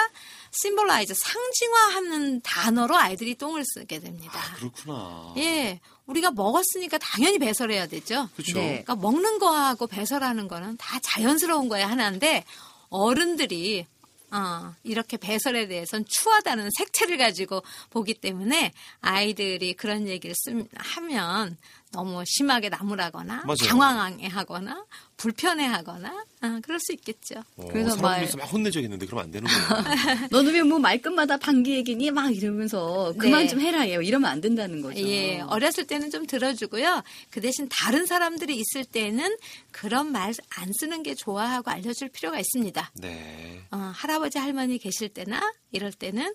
[0.50, 4.40] symbolize 상징화하는 단어로 아이들이 똥을 쓰게 됩니다.
[4.40, 5.34] 아, 그렇구나.
[5.36, 8.28] 예, 우리가 먹었으니까 당연히 배설해야 되죠.
[8.34, 8.58] 그렇죠.
[8.58, 8.82] 네.
[8.84, 12.44] 그러니까 먹는 거하고 배설하는 거는 다 자연스러운 거야 하나인데
[12.90, 13.86] 어른들이
[14.30, 21.56] 어, 이렇게 배설에 대해서는 추하다는 색채를 가지고 보기 때문에 아이들이 그런 얘기를 쓰, 하면
[21.92, 23.56] 너무 심하게 나무라거나 맞아요.
[23.68, 24.84] 당황해하거나
[25.24, 27.42] 불편해하거나 어, 그럴 수 있겠죠.
[27.56, 30.28] 어, 그래서 사람들이 막 혼내줘야겠는데 그러면 안 되는구나.
[30.30, 32.10] 너는 왜 뭐 말끝마다 방귀 얘기니?
[32.10, 33.48] 막 이러면서 그만 네.
[33.48, 33.88] 좀 해라.
[33.88, 34.98] 얘 이러면 안 된다는 거죠.
[35.00, 37.02] 예, 어렸을 때는 좀 들어주고요.
[37.30, 39.36] 그 대신 다른 사람들이 있을 때는
[39.72, 40.24] 그런 말
[40.56, 42.92] 안 쓰는 게 좋아하고 알려줄 필요가 있습니다.
[42.94, 43.60] 네.
[43.70, 46.32] 어, 할아버지 할머니 계실 때나 이럴 때는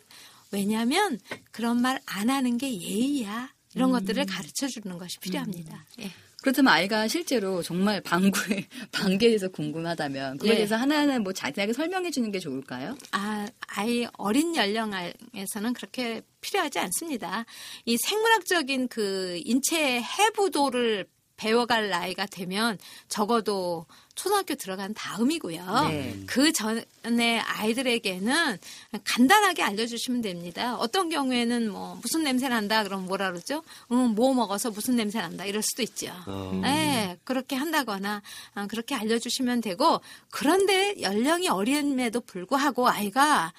[0.52, 1.19] 왜냐하면
[1.52, 3.52] 그런 말 안 하는 게 예의야.
[3.75, 5.86] 이런 것들을 가르쳐 주는 것이 필요합니다.
[6.02, 6.12] 예.
[6.41, 10.56] 그렇다면 아이가 실제로 정말 방구에, 방귀에 대해서 궁금하다면 그거에 예.
[10.58, 12.97] 대해서 하나하나 뭐 자세하게 설명해 주는 게 좋을까요?
[13.12, 17.45] 아, 아이 어린 연령에서는 그렇게 필요하지 않습니다.
[17.86, 23.86] 이 생물학적인 그 인체 해부도를 배워갈 나이가 되면 적어도
[24.19, 25.88] 초등학교 들어간 다음이고요.
[25.88, 26.19] 네.
[26.25, 28.58] 그 전에 아이들에게는
[29.05, 30.75] 간단하게 알려주시면 됩니다.
[30.75, 33.63] 어떤 경우에는 뭐 무슨 냄새 난다 그럼 뭐라 그러죠?
[33.93, 36.13] 음, 뭐 먹어서 무슨 냄새 난다 이럴 수도 있죠.
[36.27, 36.51] 어.
[36.62, 38.21] 네, 그렇게 한다거나
[38.55, 40.01] 아, 그렇게 알려주시면 되고
[40.32, 43.53] 그런데 연령이 어림에도 불구하고 아이가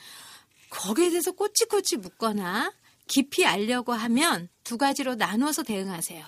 [0.69, 2.71] 거기에 대해서 꼬치꼬치 묻거나
[3.07, 6.23] 깊이 알려고 하면 두 가지로 나누어서 대응하세요.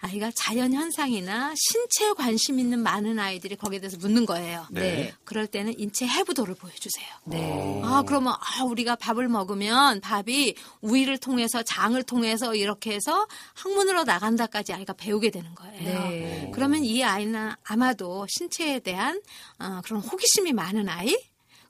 [0.00, 4.66] 아이가 자연 현상이나 신체에 관심 있는 많은 아이들이 거기에 대해서 묻는 거예요.
[4.70, 5.12] 네.
[5.24, 7.06] 그럴 때는 인체 해부도를 보여주세요.
[7.24, 7.82] 네.
[7.84, 14.72] 아, 그러면, 아, 우리가 밥을 먹으면 밥이 우위를 통해서 장을 통해서 이렇게 해서 항문으로 나간다까지
[14.72, 15.82] 아이가 배우게 되는 거예요.
[15.82, 16.50] 네.
[16.54, 19.20] 그러면 이 아이는 아마도 신체에 대한
[19.58, 21.16] 어, 그런 호기심이 많은 아이,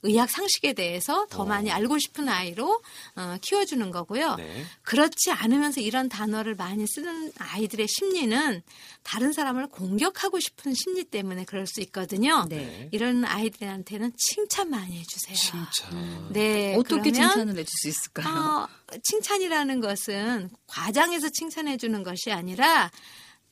[0.03, 2.81] 의학 상식에 대해서 더 많이 알고 싶은 아이로
[3.17, 4.37] 어, 키워주는 거고요.
[4.37, 4.65] 네.
[4.83, 8.63] 그렇지 않으면서 이런 단어를 많이 쓰는 아이들의 심리는
[9.03, 12.47] 다른 사람을 공격하고 싶은 심리 때문에 그럴 수 있거든요.
[12.49, 12.89] 네.
[12.93, 15.37] 이런 아이들한테는 칭찬 많이 해주세요.
[15.37, 16.33] 칭찬.
[16.33, 18.29] 네, 어떻게 그러면, 칭찬을 해줄 수 있을까요?
[18.29, 18.69] 어,
[19.03, 22.91] 칭찬이라는 것은 과장해서 칭찬해 주는 것이 아니라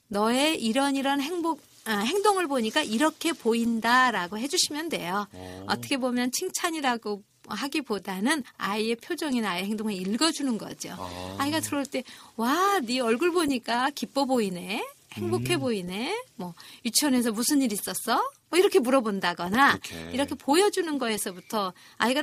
[0.08, 5.26] 너의 이런 이런 행복 아, 행동을 보니까 이렇게 보인다라고 해주시면 돼요.
[5.66, 10.90] 어떻게 보면 칭찬이라고 하기보다는 아이의 표정이나 아이의 행동을 읽어주는 거죠.
[10.98, 11.36] 아.
[11.38, 12.02] 아이가 들어올 때,
[12.36, 14.84] 와, 네 얼굴 보니까 기뻐 보이네.
[15.12, 15.60] 행복해 음.
[15.60, 16.22] 보이네.
[16.34, 18.30] 뭐, 유치원에서 무슨 일 있었어?
[18.50, 20.10] 뭐, 이렇게 물어본다거나, 이렇게.
[20.12, 22.22] 이렇게 보여주는 거에서부터 아이가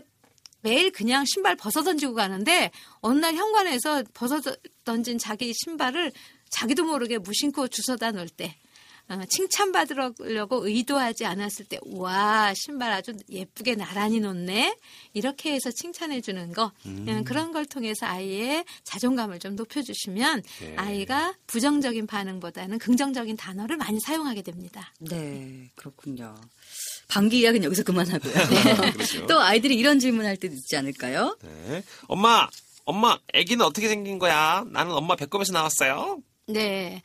[0.61, 2.71] 매일 그냥 신발 벗어 던지고 가는데,
[3.01, 4.41] 어느 날 현관에서 벗어
[4.83, 6.11] 던진 자기 신발을
[6.49, 8.62] 자기도 모르게 무심코 주워다 놓을 때, 어,
[9.29, 14.77] 칭찬받으려고 의도하지 않았을 때, 와, 신발 아주 예쁘게 나란히 놓네?
[15.13, 20.75] 이렇게 해서 칭찬해주는 거, 그냥 그런 걸 통해서 아이의 자존감을 좀 높여주시면 네.
[20.77, 24.91] 아이가 부정적인 반응보다는 긍정적인 단어를 많이 사용하게 됩니다.
[24.99, 26.35] 네, 그렇군요.
[27.07, 28.33] 방귀 이야기는 여기서 그만하고요.
[28.91, 29.27] 그렇죠.
[29.27, 31.37] 또 아이들이 이런 질문할 때도 있지 않을까요?
[31.43, 31.83] 네.
[32.07, 32.47] 엄마,
[32.85, 34.65] 엄마, 아기는 어떻게 생긴 거야?
[34.71, 36.19] 나는 엄마 배꼽에서 나왔어요.
[36.47, 37.01] 네.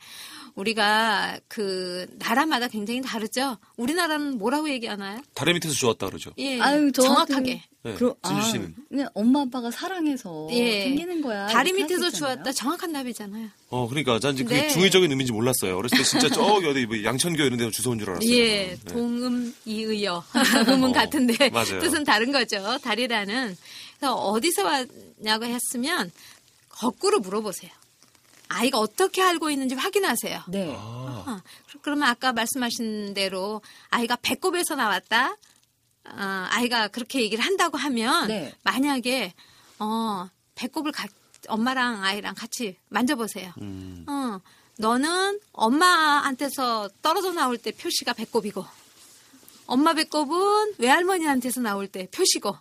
[0.59, 3.57] 우리가 그 나라마다 굉장히 다르죠.
[3.77, 5.21] 우리나라는 뭐라고 얘기하나요?
[5.33, 6.31] 다리 밑에서 주웠다 그러죠.
[6.37, 7.63] 예, 아유, 저 정확하게.
[7.81, 8.75] 네, 그러, 진주 아, 씨는.
[8.89, 10.83] 그냥 엄마 아빠가 사랑해서 예.
[10.83, 11.47] 생기는 거야.
[11.47, 12.09] 다리 밑에서.
[12.09, 13.47] 주웠다 정확한 답이잖아요.
[13.69, 14.69] 어, 그러니까 난 지금 그게 네.
[14.69, 15.77] 중의적인 의미인지 몰랐어요.
[15.77, 18.29] 어렸을 때 진짜 저기 어디 뭐 양천교 이런 데서 주워 온 줄 알았어요.
[18.29, 18.77] 예, 네.
[18.91, 20.21] 동음 이의어
[20.67, 21.79] 음은 어, 같은데 맞아요.
[21.79, 22.77] 뜻은 다른 거죠.
[22.83, 23.55] 다리라는
[23.97, 26.11] 그래서 어디서 왔냐고 했으면
[26.67, 27.71] 거꾸로 물어보세요.
[28.49, 30.43] 아이가 어떻게 알고 있는지 확인하세요.
[30.49, 30.75] 네.
[30.77, 35.31] 아, 어, 그- 그러면 아까 말씀하신 대로 아이가 배꼽에서 나왔다.
[35.31, 38.53] 어, 아이가 그렇게 얘기를 한다고 하면 네.
[38.63, 39.33] 만약에
[39.79, 41.07] 어, 배꼽을 가-
[41.47, 43.53] 엄마랑 아이랑 같이 만져보세요.
[43.61, 44.05] 음.
[44.09, 44.39] 어,
[44.77, 48.65] 너는 엄마한테서 떨어져 나올 때 표시가 배꼽이고
[49.67, 52.55] 엄마 배꼽은 외할머니한테서 나올 때 표시고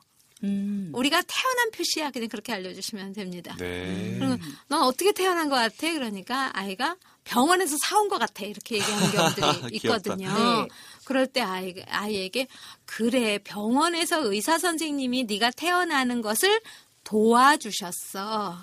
[0.44, 0.90] 음.
[0.94, 3.56] 우리가 태어난 표시야 그냥 그렇게 알려주시면 됩니다.
[3.58, 4.16] 네.
[4.18, 4.36] 그리고
[4.68, 5.92] 넌 어떻게 태어난 것 같아?
[5.92, 9.76] 그러니까 아이가 병원에서 사온 것 같아 이렇게 얘기하는 경우들이.
[9.76, 10.28] 있거든요.
[10.32, 10.68] 네.
[11.04, 12.46] 그럴 때 아이, 아이에게
[12.86, 16.60] 그래 병원에서 의사 선생님이 네가 태어나는 것을
[17.04, 18.56] 도와주셨어.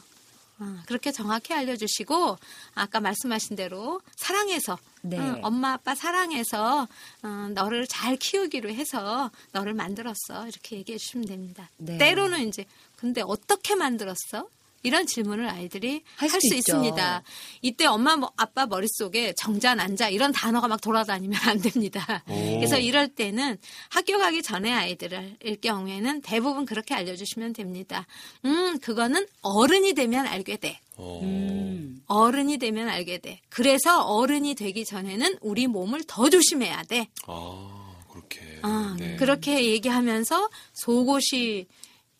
[0.57, 2.37] 어, 그렇게 정확히 알려주시고
[2.75, 5.19] 아까 말씀하신 대로 사랑해서 네.
[5.19, 6.87] 응, 엄마 아빠 사랑해서
[7.23, 11.69] 어, 너를 잘 키우기로 해서 너를 만들었어 이렇게 얘기해 주시면 됩니다.
[11.77, 11.97] 네.
[11.97, 12.65] 때로는 이제
[12.95, 14.47] 근데 어떻게 만들었어?
[14.85, 16.37] 이런 질문을 아이들이 할 수.
[16.55, 17.23] 있습니다.
[17.61, 22.23] 이때 엄마 뭐- 아빠 머릿속에 정자 난자 이런 단어가 막 돌아다니면 안 됩니다.
[22.27, 22.33] 오.
[22.55, 23.57] 그래서 이럴 때는
[23.89, 28.05] 학교 가기 전에 아이들을 일 경우에는 대부분 그렇게 알려주시면 됩니다.
[28.45, 30.79] 음 그거는 어른이 되면 알게 돼.
[30.97, 31.19] 어.
[31.23, 32.01] 음.
[32.07, 33.41] 어른이 되면 알게 돼.
[33.49, 37.07] 그래서 어른이 되기 전에는 우리 몸을 더 조심해야 돼.
[37.27, 38.59] 아, 그렇게.
[38.61, 39.15] 아, 네.
[39.17, 41.65] 그렇게 얘기하면서 속옷이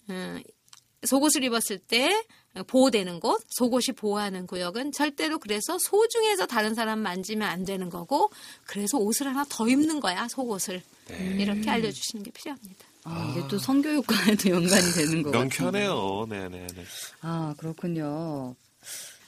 [0.10, 0.42] 음,
[1.06, 2.24] 속옷을 입었을 때
[2.64, 8.32] 보호되는 곳, 속옷이 보호하는 구역은 절대로 그래서 소중해서 다른 사람 만지면 안 되는 거고,
[8.66, 10.82] 그래서 옷을 하나 더 입는 거야, 속옷을.
[11.10, 11.36] 네.
[11.40, 12.86] 이렇게 알려주시는 게 필요합니다.
[13.04, 15.30] 아, 이게 또 성교육과에도 연관이 되는 거.
[15.32, 16.26] 명쾌하네요.
[16.30, 16.68] 네네네.
[17.22, 18.56] 아, 그렇군요.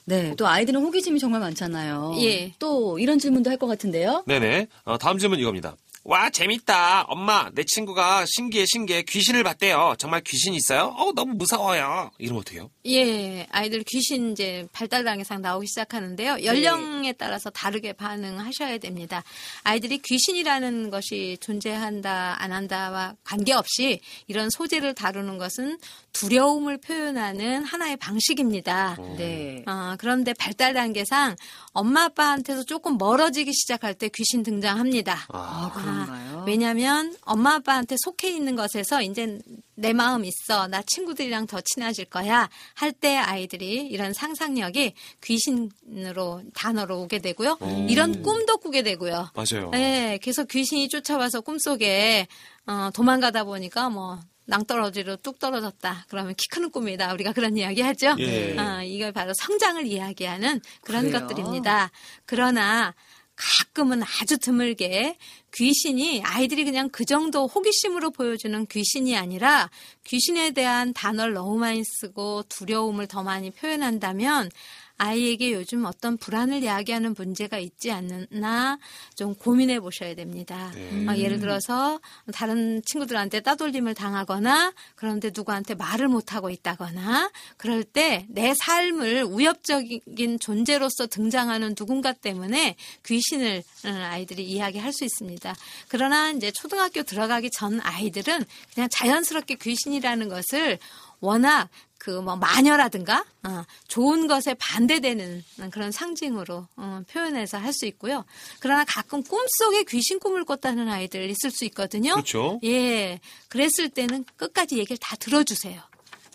[0.04, 2.14] 네, 또 아이들은 호기심이 정말 많잖아요.
[2.22, 2.54] 예.
[2.58, 4.24] 또 이런 질문도 할 것 같은데요.
[4.26, 4.66] 네네.
[4.84, 5.76] 어, 다음 질문 이겁니다.
[6.04, 7.02] 와, 재밌다.
[7.08, 9.02] 엄마, 내 친구가 신기해, 신기해.
[9.02, 9.94] 귀신을 봤대요.
[9.98, 10.94] 정말 귀신 있어요?
[10.96, 12.10] 어, 너무 무서워요.
[12.18, 12.70] 이러면 어떡해요?
[12.86, 16.44] 예, 아이들 귀신 이제 발달 단계상 나오기 시작하는데요.
[16.44, 19.22] 연령에 따라서 다르게 반응하셔야 됩니다.
[19.64, 25.78] 아이들이 귀신이라는 것이 존재한다, 안 한다와 관계없이 이런 소재를 다루는 것은
[26.12, 28.96] 두려움을 표현하는 하나의 방식입니다.
[29.18, 29.62] 네.
[29.66, 31.36] 아, 그런데 발달 단계상
[31.72, 35.26] 엄마 아빠한테서 조금 멀어지기 시작할 때 귀신 등장합니다.
[35.28, 36.44] 아, 그런가요?
[36.46, 39.38] 왜냐하면 엄마 아빠한테 속해 있는 것에서 이제
[39.74, 47.00] 내 마음 있어 나 친구들이랑 더 친해질 거야 할 때 아이들이 이런 상상력이 귀신으로 단어로
[47.02, 49.70] 오게 되고요 이런 꿈도 꾸게 되고요 맞아요.
[49.70, 52.26] 네 그래서 귀신이 쫓아와서 꿈속에
[52.66, 56.06] 어, 도망가다 보니까 뭐 낭떠러지로 뚝 떨어졌다.
[56.08, 57.12] 그러면 키 크는 꿈이다.
[57.12, 58.14] 우리가 그런 이야기 하죠.
[58.18, 58.56] 예.
[58.58, 61.20] 아, 이걸 바로 성장을 이야기하는 그런 그래요?
[61.20, 61.90] 것들입니다.
[62.24, 62.94] 그러나
[63.38, 65.16] 가끔은 아주 드물게
[65.54, 69.70] 귀신이 아이들이 그냥 그 정도 호기심으로 보여주는 귀신이 아니라
[70.04, 74.50] 귀신에 대한 단어를 너무 많이 쓰고 두려움을 더 많이 표현한다면
[74.98, 78.78] 아이에게 요즘 어떤 불안을 야기하는 문제가 있지 않나
[79.14, 80.70] 좀 고민해 보셔야 됩니다.
[80.74, 81.06] 네.
[81.08, 82.00] 어, 예를 들어서
[82.32, 91.06] 다른 친구들한테 따돌림을 당하거나 그런데 누구한테 말을 못하고 있다거나 그럴 때 내 삶을 위협적인 존재로서
[91.06, 95.54] 등장하는 누군가 때문에 귀신을 어, 아이들이 이야기할 수 있습니다.
[95.88, 100.78] 그러나 이제 초등학교 들어가기 전 아이들은 그냥 자연스럽게 귀신이라는 것을
[101.20, 108.24] 워낙 그뭐 마녀라든가 어, 좋은 것에 반대되는 그런 상징으로 어, 표현해서 할 수 있고요.
[108.60, 112.12] 그러나 가끔 꿈속에 귀신 꿈을 꿨다는 아이들 있을 수 있거든요.
[112.14, 112.58] 그렇죠.
[112.64, 115.80] 예, 그랬을 때는 끝까지 얘기를 다 들어주세요.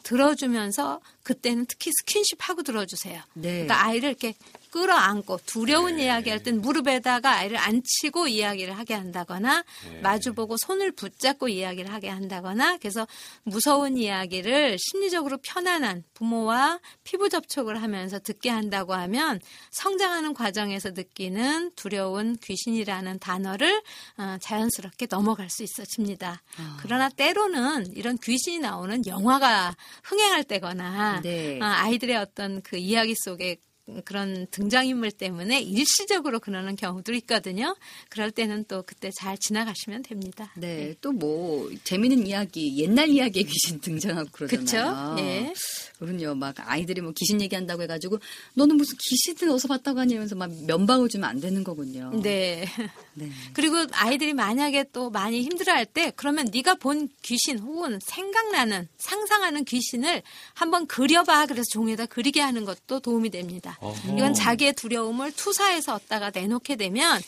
[0.03, 3.21] 들어주면서 그때는 특히 스킨십 하고 들어주세요.
[3.33, 3.51] 네.
[3.65, 4.35] 그러니까 아이를 이렇게
[4.71, 6.05] 끌어안고 두려운 네.
[6.05, 10.01] 이야기할 땐 무릎에다가 아이를 앉히고 이야기를 하게 한다거나 네.
[10.01, 13.07] 마주보고 손을 붙잡고 이야기를 하게 한다거나 그래서
[13.43, 19.39] 무서운 이야기를 심리적으로 편안한 부모와 피부 접촉을 하면서 듣게 한다고 하면
[19.71, 23.81] 성장하는 과정에서 느끼는 두려운 귀신이라는 단어를
[24.17, 26.41] 어, 자연스럽게 넘어갈 수 있어집니다.
[26.81, 31.59] 그러나 때로는 이런 귀신이 나오는 영화가 흥행할 때거나 네.
[31.61, 33.57] 어, 아이들의 어떤 그 이야기 속에
[34.05, 37.75] 그런 등장인물 때문에 일시적으로 그러는 경우도 있거든요.
[38.09, 40.53] 그럴 때는 또 그때 잘 지나가시면 됩니다.
[40.55, 45.15] 네, 또뭐 재미있는 이야기, 옛날 이야기에 귀신 등장하고 그러잖아요.
[45.15, 45.21] 그쵸?
[45.21, 45.53] 예.
[46.03, 46.35] 그럼요.
[46.35, 48.19] 막 아이들이 뭐 귀신 얘기한다고 해가지고
[48.55, 52.11] 너는 무슨 귀신을 어디서 봤다고 하냐면서 막 면박을 주면 안 되는 거군요.
[52.21, 52.65] 네.
[53.13, 53.29] 네.
[53.53, 60.21] 그리고 아이들이 만약에 또 많이 힘들어할 때 그러면 네가 본 귀신 혹은 생각나는 상상하는 귀신을
[60.53, 63.77] 한번 그려봐 그래서 종이에다 그리게 하는 것도 도움이 됩니다.
[63.79, 64.17] 어허.
[64.17, 67.21] 이건 자기의 두려움을 투사해서 얻다가 내놓게 되면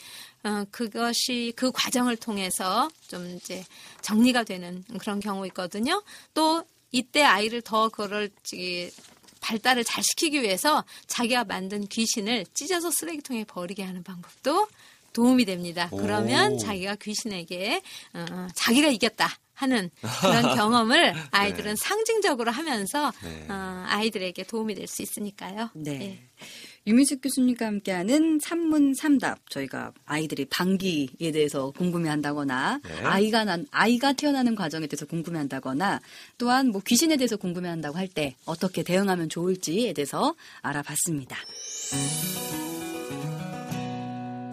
[0.44, 3.66] 어, 그것이 그 과정을 통해서 좀 이제
[4.02, 6.04] 정리가 되는 그런 경우 있거든요.
[6.36, 6.64] 또
[6.96, 8.90] 이때 아이를 더 그럴 지
[9.42, 14.68] 발달을 잘 시키기 위해서 자기가 만든 귀신을 찢어서 쓰레기통에 버리게 하는 방법도
[15.14, 15.90] 도움이 됩니다.
[15.92, 15.98] 오.
[15.98, 17.82] 그러면 자기가 귀신에게
[18.14, 19.90] 어, 자기가 이겼다 하는
[20.22, 23.46] 그런 경험을 아이들은 상징적으로 하면서 네.
[23.50, 25.70] 어, 아이들에게 도움이 될 수 있으니까요.
[25.74, 25.92] 네.
[26.02, 26.46] 예.
[26.88, 33.04] 유민숙 교수님과 함께하는 삼문 삼답 저희가 아이들이 방귀에 대해서 궁금해한다거나 네.
[33.04, 36.00] 아이가 난 아이가 태어나는 과정에 대해서 궁금해한다거나
[36.38, 41.36] 또한 뭐 귀신에 대해서 궁금해한다고 할 때 어떻게 대응하면 좋을지에 대해서 알아봤습니다.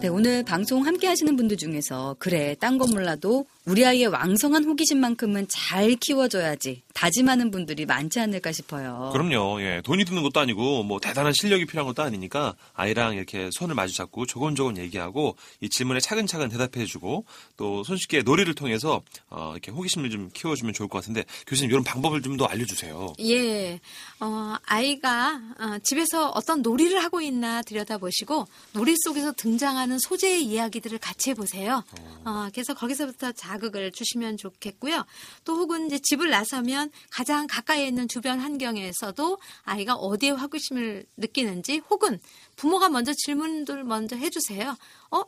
[0.01, 5.95] 네, 오늘 방송 함께 하시는 분들 중에서 그래, 딴거 몰라도 우리 아이의 왕성한 호기심만큼은 잘
[5.95, 9.09] 키워줘야지 다짐하는 분들이 많지 않을까 싶어요.
[9.13, 9.61] 그럼요.
[9.61, 9.81] 예.
[9.85, 14.25] 돈이 드는 것도 아니고 뭐 대단한 실력이 필요한 것도 아니니까 아이랑 이렇게 손을 마주 잡고
[14.25, 20.29] 조곤조곤 얘기하고 이 질문에 차근차근 대답해 주고 또 손쉽게 놀이를 통해서 어, 이렇게 호기심을 좀
[20.33, 23.13] 키워주면 좋을 것 같은데 교수님 이런 방법을 좀 더 알려주세요.
[23.19, 23.79] 예,
[24.19, 31.29] 어, 아이가 어, 집에서 어떤 놀이를 하고 있나 들여다보시고 놀이 속에서 등장하는 소재의 이야기들을 같이
[31.29, 31.83] 해보세요.
[32.25, 35.05] 어, 그래서 거기서부터 자극을 주시면 좋겠고요.
[35.43, 42.19] 또 혹은 이제 집을 나서면 가장 가까이에 있는 주변 환경에서도 아이가 어디에 호기심을 느끼는지 혹은
[42.55, 44.75] 부모가 먼저 질문들 먼저 해주세요.
[45.11, 45.23] 어?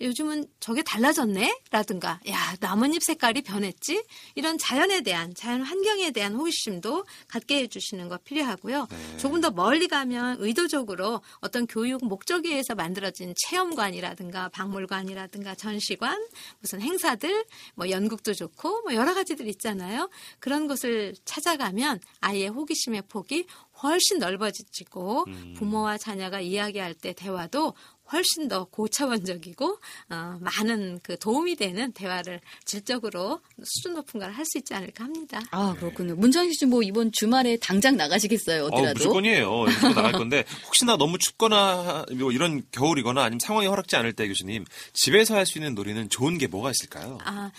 [0.00, 1.60] 요즘은 저게 달라졌네?
[1.70, 4.04] 라든가, 야, 나뭇잎 색깔이 변했지?
[4.34, 8.88] 이런 자연에 대한, 자연 환경에 대한 호기심도 갖게 해주시는 거 필요하고요.
[9.18, 16.26] 조금 더 멀리 가면 의도적으로 어떤 교육 목적에 의해서 만들어진 체험관이라든가 박물관이라든가 전시관,
[16.58, 20.10] 무슨 행사들, 뭐 연극도 좋고, 뭐 여러 가지들 있잖아요.
[20.40, 23.46] 그런 곳을 찾아가면 아이의 호기심의 폭이
[23.82, 25.26] 훨씬 넓어지고
[25.56, 27.74] 부모와 자녀가 이야기할 때 대화도
[28.12, 29.78] 훨씬 더 고차원적이고
[30.10, 35.40] 어, 많은 그 도움이 되는 대화를 질적으로 수준 높은 걸 할 수 있지 않을까 합니다.
[35.52, 36.14] 아, 그렇군요.
[36.16, 38.94] 문창희 씨뭐 이번 주말에 당장 나가시겠어요, 어, 어디라도?
[38.98, 39.50] 무조건이에요.
[39.64, 44.64] 무조건 나갈 건데 혹시나 너무 춥거나 뭐 이런 겨울이거나 아니면 상황이 허락지 않을 때 교수님
[44.92, 47.18] 집에서 할 수 있는 놀이는 좋은 게 뭐가 있을까요?
[47.24, 47.50] 아,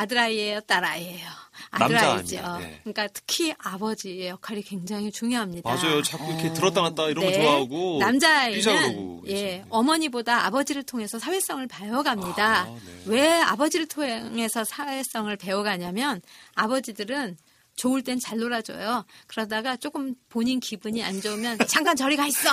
[0.00, 1.28] 아들아이예요, 딸아이예요.
[1.70, 2.58] 남자 아들아이죠.
[2.60, 2.80] 네.
[2.84, 5.68] 그러니까 특히 아버지의 역할이 굉장히 중요합니다.
[5.68, 6.02] 맞아요.
[6.02, 7.42] 자꾸 이렇게 들었다 놨다 이런 거 네.
[7.42, 9.64] 좋아하고 남자아이는 예, 그러시는데.
[9.68, 12.60] 어머니보다 아버지를 통해서 사회성을 배워갑니다.
[12.60, 12.80] 아, 네.
[13.06, 16.22] 왜 아버지를 통해서 사회성을 배워가냐면
[16.54, 17.36] 아버지들은
[17.78, 19.06] 좋을 땐 잘 놀아줘요.
[19.28, 22.50] 그러다가 조금 본인 기분이 안 좋으면 잠깐 저리 가 있어!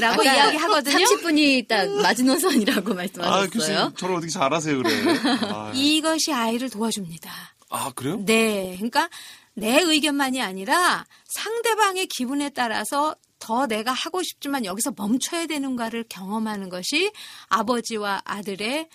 [0.00, 0.96] 라고 이야기하거든요.
[1.04, 3.50] 30분이 딱 마지노선이라고 아, 말씀하셨어요.
[3.50, 4.90] 교수님 저를 어떻게 잘 아세요, 그래.
[5.52, 7.30] 아, 이것이 아이를 도와줍니다.
[7.70, 8.16] 아, 그래요?
[8.24, 8.72] 네.
[8.76, 9.08] 그러니까
[9.54, 17.12] 내 의견만이 아니라 상대방의 기분에 따라서 더 내가 하고 싶지만 여기서 멈춰야 되는가를 경험하는 것이
[17.48, 18.88] 아버지와 아들의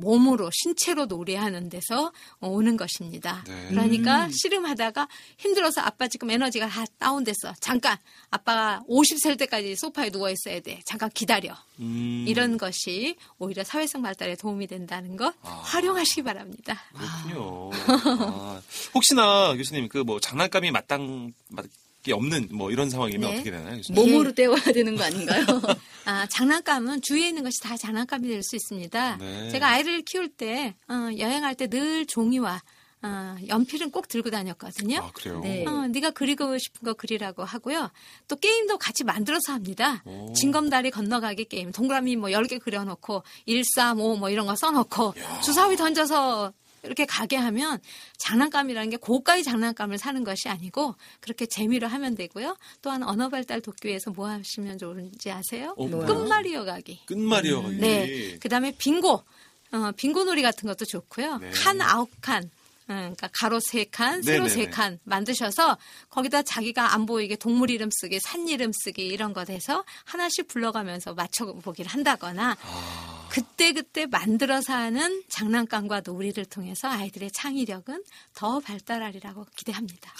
[0.00, 3.44] 몸으로 신체로 놀이하는 데서 오는 것입니다.
[3.46, 3.66] 네.
[3.68, 5.06] 그러니까 씨름하다가
[5.36, 7.54] 힘들어서 아빠 지금 에너지가 다 다운됐어.
[7.60, 7.96] 잠깐
[8.30, 10.80] 아빠가 50살 때까지 소파에 누워 있어야 돼.
[10.84, 11.54] 잠깐 기다려.
[11.80, 15.48] 음, 이런 것이 오히려 사회성 발달에 도움이 된다는 것 아.
[15.64, 16.80] 활용하시기 바랍니다.
[16.92, 17.70] 그렇군요.
[17.86, 18.60] 아,
[18.94, 21.66] 혹시나 교수님 그 뭐 장난감이 마땅 맞
[22.02, 23.34] 게 없는 뭐 이런 상황이면 네.
[23.36, 24.00] 어떻게 되나요, 교수님?
[24.12, 25.44] 몸으로 때워야 되는 거 아닌가요?
[26.06, 29.16] 아, 장난감은 주위에 있는 것이 다 장난감이 될 수 있습니다.
[29.16, 29.50] 네.
[29.50, 32.62] 제가 아이를 키울 때 어, 여행할 때 늘 종이와
[33.02, 34.98] 어, 연필은 꼭 들고 다녔거든요.
[34.98, 35.40] 아, 그래요?
[35.40, 35.64] 네.
[35.66, 37.90] 어, 네가 그리고 싶은 거 그리라고 하고요.
[38.28, 40.02] 또 게임도 같이 만들어서 합니다.
[40.06, 40.32] 오.
[40.34, 41.72] 징검다리 건너가기 게임.
[41.72, 47.36] 동그라미 뭐 10개 그려놓고 1, 3, 5 뭐 이런 거 써놓고 주사위 던져서 이렇게 가게
[47.36, 47.78] 하면
[48.18, 52.56] 장난감이라는 게 고가의 장난감을 사는 것이 아니고 그렇게 재미로 하면 되고요.
[52.82, 55.74] 또한 언어 발달 돕기 위해서 뭐 하시면 좋은지 아세요?
[55.76, 55.88] 어?
[55.88, 57.00] 끝말이어 가기.
[57.06, 57.60] 끝말이요.
[57.60, 57.78] 음.
[57.80, 58.36] 네.
[58.40, 59.22] 그 다음에 빙고.
[59.70, 61.38] 어, 빙고 놀이 같은 것도 좋고요.
[61.38, 61.50] 네.
[61.50, 62.50] 칸 아홉 칸.
[62.90, 64.64] 음, 그러니까 가로 세 칸, 세로 네네네.
[64.64, 65.76] 세칸 만드셔서
[66.08, 71.12] 거기다 자기가 안 보이게 동물 이름 쓰기, 산 이름 쓰기 이런 것 해서 하나씩 불러가면서
[71.12, 73.17] 맞춰보기를 한다거나 아.
[73.30, 78.02] 그때그때 만들어서 하는 장난감과 놀이를 통해서 아이들의 창의력은
[78.34, 80.12] 더 발달하리라고 기대합니다.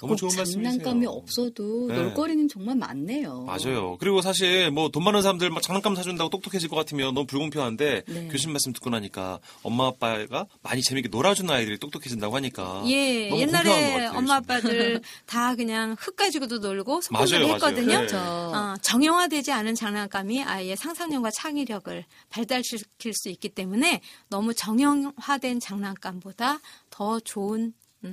[0.00, 0.78] 너무 꼭 좋은 말씀이세요.
[0.78, 1.94] 장난감이 없어도 네.
[1.96, 3.42] 놀거리는 정말 많네요.
[3.44, 3.96] 맞아요.
[3.98, 8.28] 그리고 사실 뭐 돈 많은 사람들 막 장난감 사준다고 똑똑해질 것 같으면 너무 불공평한데 네.
[8.28, 14.36] 교수님 말씀 듣고 나니까 엄마 아빠가 많이 재밌게 놀아주는 아이들이 똑똑해진다고 하니까 예, 옛날에 엄마.
[14.46, 17.54] 아빠들 다 그냥 흙 가지고도 놀고 소꿉놀이 맞아요.
[17.54, 18.00] 했거든요.
[18.02, 18.06] 네.
[18.06, 26.60] 저 어, 정형화되지 않은 장난감이 아이의 상상력과 창의력을 발달시킬 수 있기 때문에 너무 정형화된 장난감보다
[26.90, 27.72] 더 좋은 음,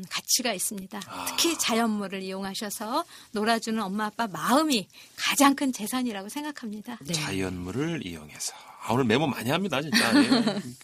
[0.10, 1.02] 가치가 있습니다.
[1.08, 1.26] 아.
[1.30, 6.98] 특히 자연물을 이용하셔서 놀아주는 엄마 아빠 마음이 가장 큰 재산이라고 생각합니다.
[7.02, 7.14] 네.
[7.14, 8.54] 자연물을 이용해서
[8.86, 9.98] 아, 오늘 메모 많이 합니다, 진짜.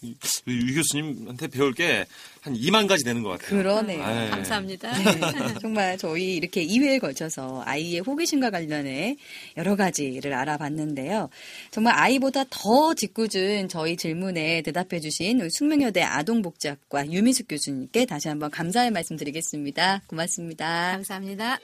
[0.04, 0.14] 예.
[0.48, 2.06] 유 교수님한테 배울 게
[2.42, 3.48] 한 2만 가지 되는 것 같아요.
[3.50, 4.00] 그러네요.
[4.00, 4.30] 예.
[4.30, 4.90] 감사합니다.
[4.92, 9.16] 네, 정말 저희 이렇게 2회에 걸쳐서 아이의 호기심과 관련해
[9.58, 11.28] 여러 가지를 알아봤는데요.
[11.70, 18.90] 정말 아이보다 더 짓궂은 저희 질문에 대답해 주신 숙명여대 아동복지학과 유미숙 교수님께 다시 한번 감사의
[18.90, 20.02] 말씀 드리겠습니다.
[20.06, 20.92] 고맙습니다.
[20.92, 21.58] 감사합니다.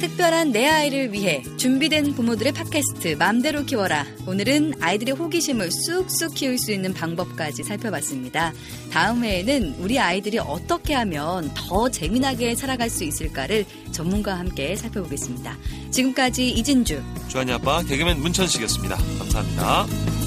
[0.00, 4.04] 특별한 내 아이를 위해 준비된 부모들의 팟캐스트 맘대로 키워라.
[4.26, 8.52] 오늘은 아이들의 호기심을 쑥쑥 키울 수 있는 방법까지 살펴봤습니다.
[8.90, 15.56] 다음 회에는 우리 아이들이 어떻게 하면 더 재미나게 살아갈 수 있을까를 전문가와 함께 살펴보겠습니다.
[15.90, 18.96] 지금까지 이진주 주한이 아빠 개그맨 문천식이었습니다.
[18.96, 20.23] 감사합니다.